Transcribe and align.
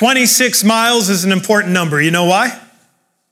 26 0.00 0.64
miles 0.64 1.10
is 1.10 1.26
an 1.26 1.30
important 1.30 1.74
number. 1.74 2.00
You 2.00 2.10
know 2.10 2.24
why? 2.24 2.58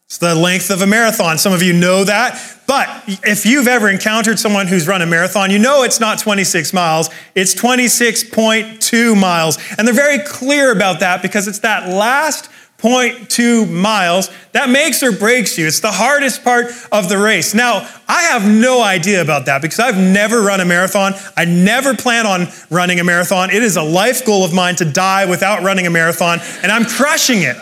It's 0.05 0.19
the 0.19 0.35
length 0.35 0.69
of 0.69 0.83
a 0.83 0.87
marathon. 0.87 1.39
Some 1.39 1.55
of 1.55 1.63
you 1.63 1.73
know 1.73 2.05
that. 2.05 2.39
But 2.67 3.05
if 3.25 3.47
you've 3.47 3.67
ever 3.67 3.89
encountered 3.89 4.39
someone 4.39 4.67
who's 4.67 4.87
run 4.87 5.01
a 5.01 5.07
marathon, 5.07 5.51
you 5.51 5.59
know 5.59 5.83
it's 5.83 5.99
not 5.99 6.19
26 6.19 6.75
miles, 6.75 7.09
it's 7.35 7.55
26.2 7.55 9.19
miles. 9.19 9.57
And 9.79 9.89
they're 9.89 9.95
very 9.95 10.19
clear 10.19 10.71
about 10.71 11.01
that 11.01 11.23
because 11.23 11.49
it's 11.49 11.61
that 11.61 11.89
last 11.89 12.51
0.2 12.79 13.69
miles 13.69 14.31
that 14.53 14.71
makes 14.71 15.03
or 15.03 15.11
breaks 15.11 15.59
you. 15.59 15.67
It's 15.67 15.81
the 15.81 15.91
hardest 15.91 16.45
part 16.45 16.67
of 16.93 17.09
the 17.09 17.19
race. 17.19 17.53
Now, 17.53 17.89
I 18.07 18.23
have 18.23 18.49
no 18.49 18.83
idea 18.83 19.21
about 19.21 19.47
that 19.47 19.63
because 19.63 19.81
I've 19.81 19.99
never 19.99 20.43
run 20.43 20.61
a 20.61 20.65
marathon. 20.65 21.15
I 21.37 21.45
never 21.45 21.95
plan 21.95 22.25
on 22.25 22.47
running 22.71 23.01
a 23.01 23.05
marathon. 23.05 23.51
It 23.51 23.65
is 23.65 23.77
a 23.77 23.83
life 23.83 24.25
goal 24.25 24.45
of 24.45 24.55
mine 24.55 24.77
to 24.77 24.85
die 24.85 25.27
without 25.29 25.65
running 25.65 25.89
a 25.89 25.91
marathon, 25.91 26.39
and 26.63 26.71
I'm 26.71 26.85
crushing 26.85 27.43
it. 27.43 27.57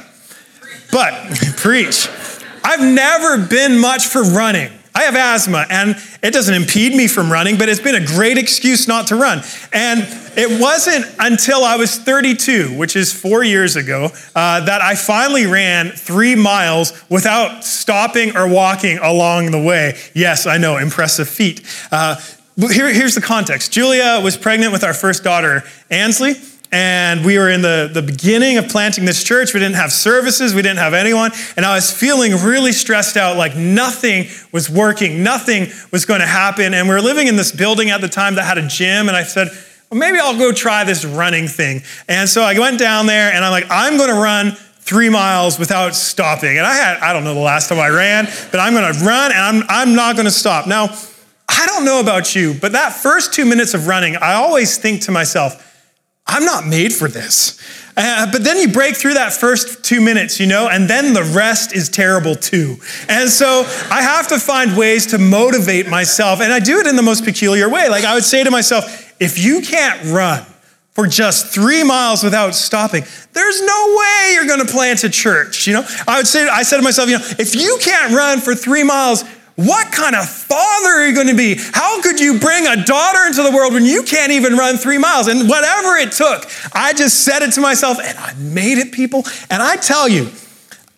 But, 0.93 1.15
preach. 1.57 2.09
I've 2.63 2.81
never 2.81 3.39
been 3.39 3.79
much 3.79 4.07
for 4.09 4.23
running. 4.23 4.71
I 4.97 5.03
have 5.03 5.15
asthma 5.15 5.67
and 5.69 5.95
it 6.23 6.33
doesn't 6.33 6.55
impede 6.55 6.95
me 6.95 7.07
from 7.07 7.31
running, 7.31 7.59
but 7.59 7.69
it's 7.69 7.81
been 7.81 7.97
a 7.97 8.07
great 8.07 8.39
excuse 8.39 8.89
not 8.89 9.09
to 9.09 9.17
run. 9.17 9.43
And 9.71 10.01
it 10.39 10.59
wasn't 10.59 11.05
until 11.19 11.65
I 11.65 11.77
was 11.77 11.99
32, 11.99 12.75
which 12.79 12.97
is 12.97 13.13
four 13.13 13.45
years 13.45 13.77
ago, 13.77 14.09
uh, 14.35 14.65
that 14.65 14.81
I 14.81 14.95
finally 14.95 15.45
ran 15.45 15.91
three 15.91 16.35
miles 16.35 16.95
without 17.11 17.63
stopping 17.63 18.39
or 18.39 18.49
walking 18.49 18.97
along 18.97 19.51
the 19.51 19.63
way. 19.63 19.99
Yes, 20.15 20.47
I 20.47 20.57
know, 20.57 20.79
impressive 20.79 21.29
feat. 21.29 21.61
Uh, 21.93 22.17
here, 22.57 22.91
here's 22.91 23.15
the 23.15 23.21
context 23.21 23.73
Julia 23.73 24.19
was 24.25 24.39
pregnant 24.39 24.73
with 24.73 24.83
our 24.83 24.95
first 24.95 25.23
daughter, 25.23 25.63
Ansley. 25.91 26.37
And 26.73 27.25
we 27.25 27.39
were 27.39 27.49
in 27.49 27.63
the, 27.63 27.91
the 27.93 28.03
beginning 28.03 28.59
of 28.59 28.69
planting 28.69 29.05
this 29.05 29.23
church. 29.23 29.55
We 29.55 29.61
didn't 29.61 29.77
have 29.77 29.93
services, 29.93 30.55
we 30.55 30.63
didn't 30.63 30.79
have 30.79 30.95
anyone. 30.95 31.31
And 31.57 31.65
I 31.65 31.75
was 31.75 31.93
feeling 31.93 32.33
really 32.33 32.73
stressed 32.73 33.17
out, 33.17 33.37
like 33.37 33.57
nothing 33.57 34.27
was 34.53 34.69
working, 34.69 35.23
nothing 35.23 35.69
was 35.93 36.05
going 36.05 36.21
to 36.21 36.27
happen. 36.27 36.75
And 36.75 36.89
we 36.89 36.95
were 36.95 37.01
living 37.01 37.29
in 37.29 37.37
this 37.37 37.53
building 37.53 37.91
at 37.91 38.01
the 38.01 38.09
time 38.09 38.35
that 38.35 38.45
had 38.45 38.59
a 38.59 38.67
gym. 38.67 39.09
And 39.09 39.17
I 39.17 39.23
said, 39.23 39.49
well, 39.91 40.01
maybe 40.01 40.19
I'll 40.19 40.37
go 40.37 40.53
try 40.53 40.85
this 40.85 41.05
running 41.05 41.47
thing. 41.47 41.83
And 42.09 42.29
so 42.29 42.43
I 42.43 42.59
went 42.59 42.79
down 42.79 43.07
there 43.07 43.33
and 43.33 43.45
I'm 43.45 43.53
like, 43.53 43.67
I'm 43.71 43.97
going 43.97 44.11
to 44.11 44.21
run 44.21 44.53
three 44.81 45.09
miles 45.09 45.59
without 45.59 45.95
stopping. 45.95 46.59
And 46.59 46.67
I 46.67 46.75
had, 46.75 46.99
I 46.99 47.13
don't 47.13 47.25
know 47.25 47.35
the 47.35 47.41
last 47.41 47.69
time 47.69 47.79
I 47.79 47.89
ran, 47.89 48.27
but 48.51 48.61
I'm 48.61 48.73
going 48.73 48.93
to 48.93 49.05
run 49.05 49.33
and 49.33 49.41
I'm, 49.41 49.63
I'm 49.69 49.95
not 49.95 50.17
going 50.17 50.27
to 50.27 50.33
stop. 50.33 50.67
Now, 50.67 50.89
I 51.49 51.67
don't 51.67 51.85
know 51.85 52.01
about 52.01 52.35
you, 52.35 52.55
but 52.55 52.73
that 52.73 52.93
first 52.93 53.33
two 53.33 53.45
minutes 53.45 53.75
of 53.75 53.87
running, 53.87 54.17
I 54.17 54.35
always 54.35 54.79
think 54.79 55.03
to 55.03 55.13
myself, 55.13 55.63
I'm 56.27 56.45
not 56.45 56.67
made 56.67 56.93
for 56.93 57.09
this. 57.09 57.59
Uh, 57.97 58.31
but 58.31 58.45
then 58.45 58.59
you 58.59 58.69
break 58.69 58.95
through 58.95 59.15
that 59.15 59.33
first 59.33 59.83
two 59.83 60.01
minutes, 60.01 60.39
you 60.39 60.47
know, 60.47 60.69
and 60.69 60.89
then 60.89 61.15
the 61.15 61.23
rest 61.23 61.75
is 61.75 61.89
terrible 61.89 62.35
too. 62.35 62.77
And 63.09 63.31
so 63.31 63.65
I 63.91 64.03
have 64.03 64.29
to 64.29 64.39
find 64.39 64.77
ways 64.77 65.07
to 65.07 65.19
motivate 65.19 65.89
myself. 65.89 66.41
And 66.41 66.53
I 66.53 66.61
do 66.61 66.79
it 66.79 66.87
in 66.87 66.97
the 66.97 67.03
most 67.03 67.25
peculiar 67.25 67.71
way. 67.71 67.89
Like 67.89 68.05
I 68.05 68.15
would 68.15 68.25
say 68.25 68.45
to 68.45 68.51
myself, 68.51 69.15
if 69.19 69.39
you 69.39 69.63
can't 69.63 70.13
run 70.13 70.45
for 70.91 71.07
just 71.07 71.47
three 71.47 71.85
miles 71.85 72.23
without 72.23 72.55
stopping, 72.55 73.05
there's 73.33 73.63
no 73.63 73.97
way 73.99 74.33
you're 74.35 74.47
going 74.47 74.67
to 74.67 74.71
plant 74.71 75.05
a 75.05 75.09
church. 75.09 75.67
You 75.67 75.75
know, 75.75 75.89
I 76.07 76.19
would 76.19 76.27
say, 76.27 76.47
I 76.49 76.65
said 76.65 76.77
to 76.79 76.83
myself, 76.83 77.09
you 77.09 77.19
know, 77.19 77.25
if 77.39 77.55
you 77.55 77.79
can't 77.81 78.15
run 78.15 78.41
for 78.41 78.55
three 78.55 78.83
miles 78.83 79.25
what 79.57 79.91
kind 79.91 80.15
of 80.15 80.29
father 80.29 80.91
are 80.91 81.07
you 81.07 81.15
going 81.15 81.29
to 81.29 81.35
be? 81.35 81.57
How 81.73 82.03
could 82.03 82.21
you 82.21 82.39
bring 82.39 82.67
a 82.67 82.85
daughter 82.85 83.27
into 83.27 83.43
the 83.43 83.51
world 83.51 83.73
when 83.73 83.87
you 83.87 84.03
can't 84.03 84.33
even 84.33 84.55
run 84.55 84.77
three 84.77 84.99
miles? 84.99 85.29
And 85.29 85.49
whatever 85.49 85.97
it 85.97 86.13
took, 86.13 86.47
I 86.75 86.93
just 86.93 87.25
said 87.25 87.43
it 87.43 87.53
to 87.55 87.61
myself 87.61 87.99
and 87.99 88.17
I 88.19 88.35
made 88.35 88.79
it, 88.79 88.93
people. 88.93 89.25
And 89.51 89.63
I 89.63 89.77
tell 89.77 90.09
you, 90.09 90.31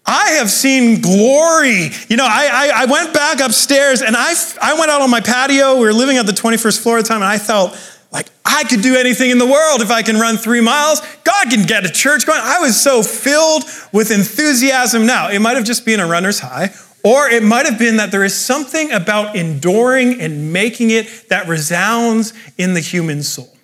I 0.05 0.31
have 0.33 0.51
seen 0.51 1.01
glory. 1.01 1.91
You 2.09 2.17
know, 2.17 2.27
I, 2.27 2.49
I, 2.51 2.83
I, 2.83 2.85
went 2.87 3.13
back 3.13 3.41
upstairs 3.41 4.01
and 4.01 4.17
I, 4.17 4.35
I 4.61 4.73
went 4.79 4.91
out 4.91 5.03
on 5.03 5.11
my 5.11 5.21
patio. 5.21 5.75
We 5.75 5.83
were 5.83 5.93
living 5.93 6.17
at 6.17 6.27
the 6.27 6.33
21st 6.33 6.83
floor 6.83 6.99
at 6.99 7.05
the 7.05 7.09
time, 7.09 7.21
and 7.21 7.31
I 7.31 7.37
felt 7.37 7.79
like 8.11 8.27
I 8.45 8.65
could 8.65 8.81
do 8.81 8.97
anything 8.97 9.31
in 9.31 9.39
the 9.39 9.47
world 9.47 9.83
if 9.83 9.91
I 9.91 10.01
can 10.01 10.17
run 10.17 10.39
three 10.39 10.63
miles. 10.63 11.03
God 11.25 11.51
can 11.51 11.67
get 11.67 11.85
a 11.85 11.91
church 11.91 12.25
going. 12.25 12.41
I 12.43 12.59
was 12.59 12.81
so 12.81 13.03
filled 13.03 13.65
with 13.93 14.11
enthusiasm. 14.11 15.05
Now, 15.05 15.29
it 15.29 15.41
might 15.41 15.57
have 15.57 15.67
just 15.67 15.85
been 15.85 16.01
a 16.01 16.07
runner's 16.07 16.41
high, 16.41 16.71
or 17.05 17.29
it 17.29 17.43
might 17.43 17.67
have 17.67 17.79
been 17.79 17.97
that 17.97 18.11
there 18.11 18.25
is 18.25 18.37
something 18.37 18.91
about 18.93 19.37
enduring 19.37 20.21
and 20.21 20.53
making 20.53 20.91
it 20.91 21.29
that 21.29 21.49
resounds 21.49 22.33
in 22.57 22.75
the 22.75 22.81
human 22.81 23.23
soul. 23.23 23.57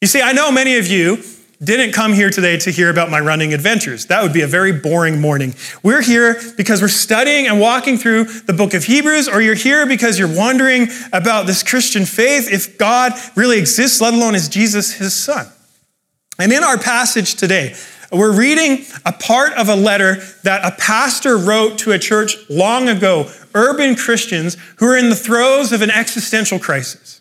You 0.00 0.08
see, 0.08 0.22
I 0.22 0.32
know 0.32 0.52
many 0.52 0.76
of 0.76 0.86
you 0.86 1.22
didn't 1.62 1.92
come 1.92 2.12
here 2.12 2.30
today 2.30 2.56
to 2.56 2.70
hear 2.70 2.88
about 2.88 3.10
my 3.10 3.18
running 3.18 3.52
adventures. 3.52 4.06
That 4.06 4.22
would 4.22 4.32
be 4.32 4.42
a 4.42 4.46
very 4.46 4.72
boring 4.72 5.20
morning. 5.20 5.54
We're 5.82 6.02
here 6.02 6.40
because 6.56 6.80
we're 6.80 6.86
studying 6.86 7.48
and 7.48 7.58
walking 7.58 7.98
through 7.98 8.24
the 8.24 8.52
book 8.52 8.74
of 8.74 8.84
Hebrews, 8.84 9.28
or 9.28 9.40
you're 9.40 9.56
here 9.56 9.84
because 9.84 10.18
you're 10.20 10.32
wondering 10.32 10.86
about 11.12 11.46
this 11.46 11.64
Christian 11.64 12.04
faith, 12.04 12.48
if 12.48 12.78
God 12.78 13.12
really 13.34 13.58
exists, 13.58 14.00
let 14.00 14.14
alone 14.14 14.36
is 14.36 14.48
Jesus 14.48 14.92
his 14.92 15.14
son. 15.14 15.48
And 16.38 16.52
in 16.52 16.62
our 16.62 16.78
passage 16.78 17.34
today, 17.34 17.74
we're 18.10 18.36
reading 18.36 18.86
a 19.04 19.12
part 19.12 19.52
of 19.54 19.68
a 19.68 19.76
letter 19.76 20.16
that 20.44 20.64
a 20.64 20.74
pastor 20.76 21.36
wrote 21.36 21.78
to 21.78 21.92
a 21.92 21.98
church 21.98 22.36
long 22.48 22.88
ago, 22.88 23.30
urban 23.54 23.96
Christians 23.96 24.56
who 24.76 24.86
are 24.86 24.96
in 24.96 25.10
the 25.10 25.16
throes 25.16 25.72
of 25.72 25.82
an 25.82 25.90
existential 25.90 26.58
crisis. 26.58 27.20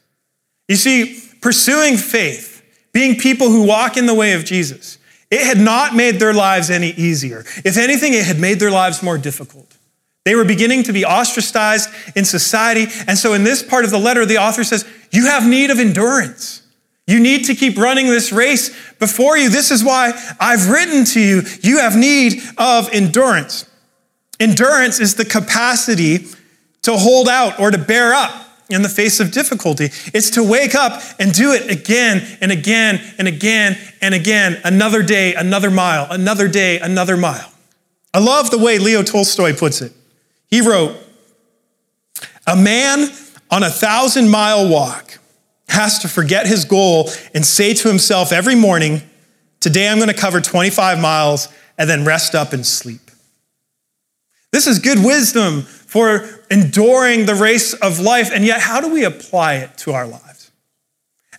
You 0.68 0.76
see, 0.76 1.22
pursuing 1.42 1.98
faith, 1.98 2.64
being 2.94 3.18
people 3.18 3.50
who 3.50 3.64
walk 3.64 3.98
in 3.98 4.06
the 4.06 4.14
way 4.14 4.34
of 4.34 4.46
Jesus, 4.46 4.98
it 5.30 5.46
had 5.46 5.58
not 5.58 5.96
made 5.96 6.20
their 6.20 6.34
lives 6.34 6.70
any 6.70 6.92
easier. 6.92 7.44
If 7.66 7.78
anything, 7.78 8.14
it 8.14 8.26
had 8.26 8.40
made 8.40 8.60
their 8.60 8.72
lives 8.72 9.04
more 9.04 9.18
difficult. 9.18 9.76
They 10.24 10.36
were 10.36 10.46
beginning 10.46 10.84
to 10.84 10.94
be 10.94 11.06
ostracized 11.06 11.90
in 12.16 12.26
society. 12.26 12.88
And 13.08 13.18
so, 13.18 13.34
in 13.34 13.44
this 13.44 13.64
part 13.64 13.86
of 13.86 13.92
the 13.92 13.98
letter, 13.98 14.26
the 14.26 14.38
author 14.38 14.64
says, 14.64 14.86
You 15.12 15.26
have 15.26 15.48
need 15.48 15.70
of 15.70 15.80
endurance. 15.80 16.67
You 17.08 17.22
need 17.22 17.46
to 17.46 17.56
keep 17.56 17.78
running 17.78 18.08
this 18.08 18.34
race 18.34 18.70
before 19.00 19.38
you. 19.38 19.50
This 19.50 19.72
is 19.72 19.84
why 19.84 20.12
I've 20.40 20.70
written 20.70 21.06
to 21.06 21.22
you. 21.22 21.42
You 21.62 21.80
have 21.80 21.96
need 21.96 22.42
of 22.58 22.94
endurance. 22.94 23.66
Endurance 24.40 25.00
is 25.00 25.16
the 25.16 25.26
capacity 25.26 26.28
to 26.84 26.98
hold 26.98 27.30
out 27.30 27.60
or 27.60 27.72
to 27.72 27.78
bear 27.78 28.14
up 28.14 28.46
in 28.70 28.82
the 28.82 28.90
face 28.90 29.22
of 29.22 29.32
difficulty. 29.32 29.86
It's 30.14 30.32
to 30.32 30.44
wake 30.44 30.76
up 30.76 31.02
and 31.18 31.34
do 31.34 31.54
it 31.54 31.72
again 31.72 32.26
and 32.42 32.52
again 32.52 33.02
and 33.18 33.28
again 33.28 33.78
and 34.02 34.14
again. 34.14 34.60
Another 34.66 35.02
day, 35.02 35.34
another 35.34 35.72
mile, 35.72 36.08
another 36.12 36.50
day, 36.50 36.80
another 36.80 37.16
mile. 37.16 37.52
I 38.14 38.20
love 38.20 38.52
the 38.52 38.58
way 38.58 38.80
Leo 38.80 39.02
Tolstoy 39.02 39.56
puts 39.56 39.82
it. 39.82 39.94
He 40.48 40.60
wrote, 40.60 40.98
A 42.46 42.56
man 42.56 43.10
on 43.50 43.64
a 43.64 43.70
thousand 43.70 44.30
mile 44.30 44.68
walk 44.68 45.20
has 45.68 46.00
to 46.00 46.08
forget 46.08 46.48
his 46.48 46.66
goal 46.66 47.10
and 47.34 47.46
say 47.46 47.74
to 47.74 47.88
himself 47.88 48.32
every 48.32 48.56
morning, 48.56 49.02
Today 49.60 49.90
I'm 49.90 49.98
going 49.98 50.10
to 50.10 50.14
cover 50.14 50.40
25 50.40 51.00
miles 51.00 51.50
and 51.78 51.90
then 51.90 52.06
rest 52.06 52.36
up 52.36 52.54
and 52.54 52.66
sleep. 52.66 53.12
This 54.52 54.68
is 54.68 54.80
good 54.80 55.04
wisdom 55.04 55.64
for 55.64 56.28
enduring 56.50 57.26
the 57.26 57.36
race 57.36 57.74
of 57.74 58.00
life, 58.00 58.32
and 58.32 58.46
yet, 58.46 58.62
how 58.62 58.82
do 58.82 58.92
we 58.92 59.04
apply 59.04 59.56
it 59.56 59.78
to 59.80 59.94
our 59.94 60.08
lives? 60.08 60.52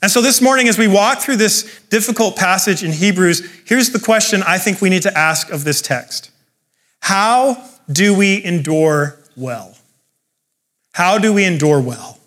And 0.00 0.11
so, 0.11 0.21
this 0.21 0.41
morning, 0.41 0.69
as 0.69 0.78
we 0.78 0.87
walk 0.88 1.21
through 1.21 1.37
this 1.37 1.81
difficult 1.88 2.37
passage 2.37 2.84
in 2.84 2.93
Hebrews, 2.93 3.49
here's 3.65 3.91
the 3.91 3.99
question 3.99 4.43
I 4.43 4.59
think 4.59 4.81
we 4.81 4.91
need 4.91 5.03
to 5.03 5.17
ask 5.17 5.50
of 5.50 5.65
this 5.65 5.81
text 5.81 6.31
How 7.00 7.65
do 7.91 8.15
we 8.15 8.44
endure 8.44 9.19
well? 9.37 9.77
How 10.93 11.19
do 11.19 11.33
we 11.33 11.44
endure 11.44 11.81
well? 11.81 12.18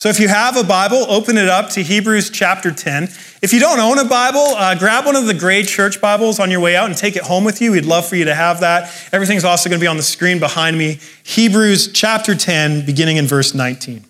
So 0.00 0.08
if 0.08 0.20
you 0.20 0.28
have 0.28 0.56
a 0.56 0.62
Bible, 0.62 1.06
open 1.10 1.36
it 1.36 1.48
up 1.48 1.70
to 1.70 1.82
Hebrews 1.82 2.30
chapter 2.30 2.70
10. 2.70 3.08
If 3.42 3.52
you 3.52 3.58
don't 3.58 3.80
own 3.80 3.98
a 3.98 4.04
Bible, 4.04 4.54
uh, 4.54 4.78
grab 4.78 5.04
one 5.04 5.16
of 5.16 5.26
the 5.26 5.34
gray 5.34 5.64
church 5.64 6.00
Bibles 6.00 6.38
on 6.38 6.52
your 6.52 6.60
way 6.60 6.76
out 6.76 6.86
and 6.86 6.96
take 6.96 7.16
it 7.16 7.24
home 7.24 7.42
with 7.42 7.60
you. 7.60 7.72
We'd 7.72 7.84
love 7.84 8.06
for 8.06 8.14
you 8.14 8.26
to 8.26 8.34
have 8.34 8.60
that. 8.60 8.96
Everything's 9.10 9.42
also 9.42 9.68
going 9.68 9.80
to 9.80 9.82
be 9.82 9.88
on 9.88 9.96
the 9.96 10.04
screen 10.04 10.38
behind 10.38 10.78
me. 10.78 11.00
Hebrews 11.24 11.90
chapter 11.92 12.36
10, 12.36 12.86
beginning 12.86 13.16
in 13.16 13.26
verse 13.26 13.54
19. 13.54 14.04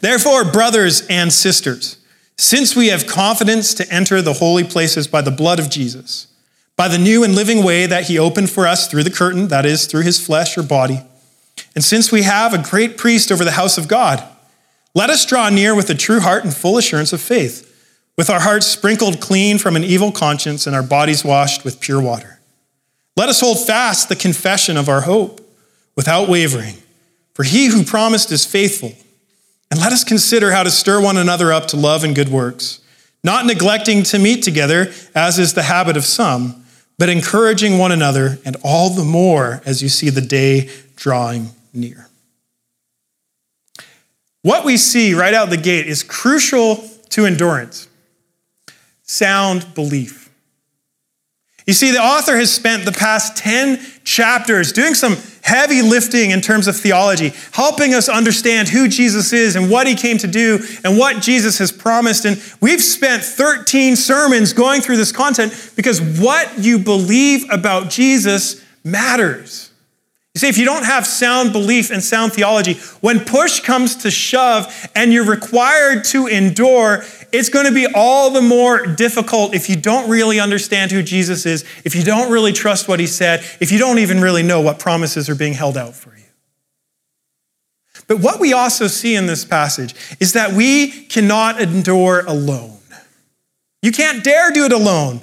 Therefore, 0.00 0.44
brothers 0.44 1.06
and 1.08 1.32
sisters, 1.32 1.96
since 2.36 2.76
we 2.76 2.88
have 2.88 3.06
confidence 3.06 3.72
to 3.72 3.90
enter 3.90 4.20
the 4.20 4.34
holy 4.34 4.64
places 4.64 5.08
by 5.08 5.22
the 5.22 5.30
blood 5.30 5.58
of 5.58 5.70
Jesus, 5.70 6.26
by 6.76 6.86
the 6.86 6.98
new 6.98 7.24
and 7.24 7.34
living 7.34 7.64
way 7.64 7.86
that 7.86 8.08
he 8.08 8.18
opened 8.18 8.50
for 8.50 8.66
us 8.66 8.88
through 8.88 9.04
the 9.04 9.10
curtain, 9.10 9.48
that 9.48 9.64
is, 9.64 9.86
through 9.86 10.02
his 10.02 10.22
flesh 10.22 10.58
or 10.58 10.62
body, 10.62 11.00
and 11.74 11.82
since 11.82 12.12
we 12.12 12.24
have 12.24 12.52
a 12.52 12.58
great 12.58 12.98
priest 12.98 13.32
over 13.32 13.42
the 13.42 13.52
house 13.52 13.78
of 13.78 13.88
God, 13.88 14.22
let 14.94 15.10
us 15.10 15.24
draw 15.24 15.48
near 15.48 15.74
with 15.74 15.90
a 15.90 15.94
true 15.94 16.20
heart 16.20 16.44
and 16.44 16.54
full 16.54 16.76
assurance 16.76 17.12
of 17.12 17.20
faith, 17.20 17.66
with 18.16 18.28
our 18.28 18.40
hearts 18.40 18.66
sprinkled 18.66 19.20
clean 19.20 19.58
from 19.58 19.76
an 19.76 19.84
evil 19.84 20.12
conscience 20.12 20.66
and 20.66 20.74
our 20.74 20.82
bodies 20.82 21.24
washed 21.24 21.64
with 21.64 21.80
pure 21.80 22.00
water. 22.00 22.40
Let 23.16 23.28
us 23.28 23.40
hold 23.40 23.64
fast 23.64 24.08
the 24.08 24.16
confession 24.16 24.76
of 24.76 24.88
our 24.88 25.02
hope 25.02 25.40
without 25.96 26.28
wavering, 26.28 26.76
for 27.34 27.44
he 27.44 27.66
who 27.66 27.84
promised 27.84 28.32
is 28.32 28.44
faithful. 28.44 28.92
And 29.70 29.78
let 29.78 29.92
us 29.92 30.02
consider 30.02 30.50
how 30.50 30.64
to 30.64 30.70
stir 30.70 31.00
one 31.00 31.16
another 31.16 31.52
up 31.52 31.66
to 31.68 31.76
love 31.76 32.02
and 32.02 32.14
good 32.14 32.28
works, 32.28 32.80
not 33.22 33.46
neglecting 33.46 34.02
to 34.04 34.18
meet 34.18 34.42
together, 34.42 34.92
as 35.14 35.38
is 35.38 35.54
the 35.54 35.62
habit 35.62 35.96
of 35.96 36.04
some, 36.04 36.64
but 36.98 37.08
encouraging 37.08 37.78
one 37.78 37.92
another, 37.92 38.38
and 38.44 38.56
all 38.62 38.90
the 38.90 39.04
more 39.04 39.62
as 39.64 39.82
you 39.82 39.88
see 39.88 40.10
the 40.10 40.20
day 40.20 40.68
drawing 40.96 41.50
near. 41.72 42.09
What 44.42 44.64
we 44.64 44.76
see 44.76 45.14
right 45.14 45.34
out 45.34 45.50
the 45.50 45.56
gate 45.56 45.86
is 45.86 46.02
crucial 46.02 46.88
to 47.10 47.26
endurance 47.26 47.88
sound 49.02 49.74
belief. 49.74 50.30
You 51.66 51.74
see, 51.74 51.90
the 51.90 51.98
author 51.98 52.36
has 52.36 52.52
spent 52.52 52.84
the 52.84 52.92
past 52.92 53.36
10 53.36 53.80
chapters 54.04 54.72
doing 54.72 54.94
some 54.94 55.16
heavy 55.42 55.82
lifting 55.82 56.30
in 56.30 56.40
terms 56.40 56.68
of 56.68 56.76
theology, 56.76 57.32
helping 57.52 57.94
us 57.94 58.08
understand 58.08 58.68
who 58.68 58.88
Jesus 58.88 59.32
is 59.32 59.56
and 59.56 59.70
what 59.70 59.86
he 59.86 59.94
came 59.94 60.18
to 60.18 60.26
do 60.26 60.58
and 60.84 60.98
what 60.98 61.22
Jesus 61.22 61.58
has 61.58 61.70
promised. 61.70 62.24
And 62.24 62.42
we've 62.60 62.82
spent 62.82 63.22
13 63.22 63.96
sermons 63.96 64.52
going 64.52 64.80
through 64.80 64.96
this 64.96 65.12
content 65.12 65.72
because 65.76 66.00
what 66.00 66.58
you 66.58 66.78
believe 66.78 67.44
about 67.50 67.90
Jesus 67.90 68.64
matters. 68.84 69.69
See, 70.40 70.48
if 70.48 70.56
you 70.56 70.64
don't 70.64 70.86
have 70.86 71.06
sound 71.06 71.52
belief 71.52 71.90
and 71.90 72.02
sound 72.02 72.32
theology, 72.32 72.76
when 73.02 73.20
push 73.20 73.60
comes 73.60 73.94
to 73.96 74.10
shove 74.10 74.88
and 74.94 75.12
you're 75.12 75.26
required 75.26 76.02
to 76.04 76.28
endure, 76.28 77.04
it's 77.30 77.50
going 77.50 77.66
to 77.66 77.72
be 77.72 77.86
all 77.94 78.30
the 78.30 78.40
more 78.40 78.86
difficult 78.86 79.54
if 79.54 79.68
you 79.68 79.76
don't 79.76 80.08
really 80.08 80.40
understand 80.40 80.92
who 80.92 81.02
Jesus 81.02 81.44
is, 81.44 81.66
if 81.84 81.94
you 81.94 82.02
don't 82.02 82.32
really 82.32 82.54
trust 82.54 82.88
what 82.88 83.00
he 83.00 83.06
said, 83.06 83.44
if 83.60 83.70
you 83.70 83.78
don't 83.78 83.98
even 83.98 84.22
really 84.22 84.42
know 84.42 84.62
what 84.62 84.78
promises 84.78 85.28
are 85.28 85.34
being 85.34 85.52
held 85.52 85.76
out 85.76 85.94
for 85.94 86.16
you. 86.16 86.24
But 88.06 88.20
what 88.20 88.40
we 88.40 88.54
also 88.54 88.86
see 88.86 89.14
in 89.14 89.26
this 89.26 89.44
passage 89.44 89.94
is 90.20 90.32
that 90.32 90.54
we 90.54 90.90
cannot 90.90 91.60
endure 91.60 92.24
alone. 92.26 92.78
You 93.82 93.92
can't 93.92 94.24
dare 94.24 94.50
do 94.52 94.64
it 94.64 94.72
alone. 94.72 95.20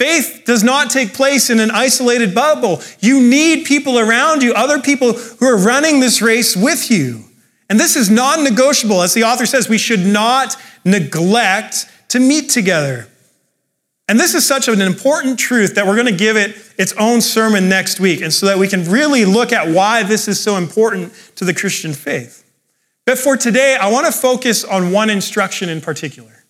Faith 0.00 0.44
does 0.46 0.64
not 0.64 0.88
take 0.88 1.12
place 1.12 1.50
in 1.50 1.60
an 1.60 1.70
isolated 1.70 2.34
bubble. 2.34 2.80
You 3.00 3.20
need 3.20 3.66
people 3.66 3.98
around 3.98 4.42
you, 4.42 4.54
other 4.54 4.80
people 4.80 5.12
who 5.12 5.44
are 5.44 5.58
running 5.58 6.00
this 6.00 6.22
race 6.22 6.56
with 6.56 6.90
you. 6.90 7.24
And 7.68 7.78
this 7.78 7.96
is 7.96 8.08
non 8.08 8.42
negotiable. 8.42 9.02
As 9.02 9.12
the 9.12 9.24
author 9.24 9.44
says, 9.44 9.68
we 9.68 9.76
should 9.76 10.00
not 10.00 10.56
neglect 10.86 11.86
to 12.08 12.18
meet 12.18 12.48
together. 12.48 13.08
And 14.08 14.18
this 14.18 14.34
is 14.34 14.46
such 14.46 14.68
an 14.68 14.80
important 14.80 15.38
truth 15.38 15.74
that 15.74 15.86
we're 15.86 15.96
going 15.96 16.06
to 16.06 16.16
give 16.16 16.38
it 16.38 16.56
its 16.78 16.94
own 16.94 17.20
sermon 17.20 17.68
next 17.68 18.00
week, 18.00 18.22
and 18.22 18.32
so 18.32 18.46
that 18.46 18.56
we 18.56 18.68
can 18.68 18.84
really 18.86 19.26
look 19.26 19.52
at 19.52 19.68
why 19.68 20.02
this 20.02 20.28
is 20.28 20.40
so 20.40 20.56
important 20.56 21.12
to 21.36 21.44
the 21.44 21.52
Christian 21.52 21.92
faith. 21.92 22.42
But 23.04 23.18
for 23.18 23.36
today, 23.36 23.76
I 23.78 23.90
want 23.90 24.06
to 24.06 24.12
focus 24.12 24.64
on 24.64 24.92
one 24.92 25.10
instruction 25.10 25.68
in 25.68 25.82
particular. 25.82 26.46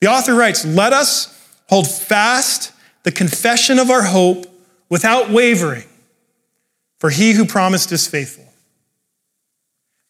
The 0.00 0.08
author 0.08 0.34
writes, 0.34 0.64
Let 0.64 0.92
us 0.92 1.30
hold 1.68 1.88
fast 1.88 2.72
the 3.02 3.12
confession 3.12 3.78
of 3.78 3.90
our 3.90 4.04
hope 4.04 4.46
without 4.88 5.30
wavering, 5.30 5.84
for 6.98 7.10
he 7.10 7.32
who 7.32 7.44
promised 7.44 7.92
is 7.92 8.06
faithful. 8.06 8.44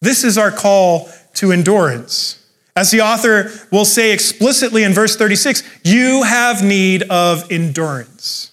This 0.01 0.23
is 0.23 0.37
our 0.37 0.51
call 0.51 1.09
to 1.35 1.51
endurance. 1.51 2.41
As 2.75 2.91
the 2.91 3.01
author 3.01 3.51
will 3.71 3.85
say 3.85 4.11
explicitly 4.11 4.83
in 4.83 4.93
verse 4.93 5.15
36, 5.15 5.63
you 5.83 6.23
have 6.23 6.63
need 6.63 7.03
of 7.03 7.49
endurance. 7.51 8.51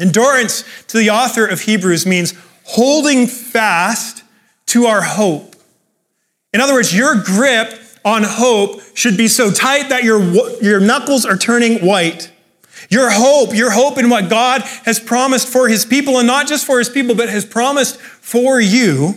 Endurance 0.00 0.64
to 0.88 0.98
the 0.98 1.10
author 1.10 1.46
of 1.46 1.62
Hebrews 1.62 2.04
means 2.04 2.34
holding 2.64 3.26
fast 3.26 4.24
to 4.66 4.86
our 4.86 5.02
hope. 5.02 5.54
In 6.52 6.60
other 6.60 6.74
words, 6.74 6.94
your 6.94 7.14
grip 7.22 7.72
on 8.06 8.22
hope 8.22 8.80
should 8.94 9.16
be 9.16 9.26
so 9.26 9.50
tight 9.50 9.88
that 9.88 10.04
your, 10.04 10.22
your 10.62 10.78
knuckles 10.78 11.26
are 11.26 11.36
turning 11.36 11.84
white. 11.84 12.30
Your 12.88 13.10
hope, 13.10 13.52
your 13.52 13.72
hope 13.72 13.98
in 13.98 14.08
what 14.08 14.30
God 14.30 14.62
has 14.84 15.00
promised 15.00 15.48
for 15.48 15.68
his 15.68 15.84
people, 15.84 16.18
and 16.18 16.26
not 16.26 16.46
just 16.46 16.64
for 16.64 16.78
his 16.78 16.88
people, 16.88 17.16
but 17.16 17.28
has 17.28 17.44
promised 17.44 17.98
for 17.98 18.60
you, 18.60 19.14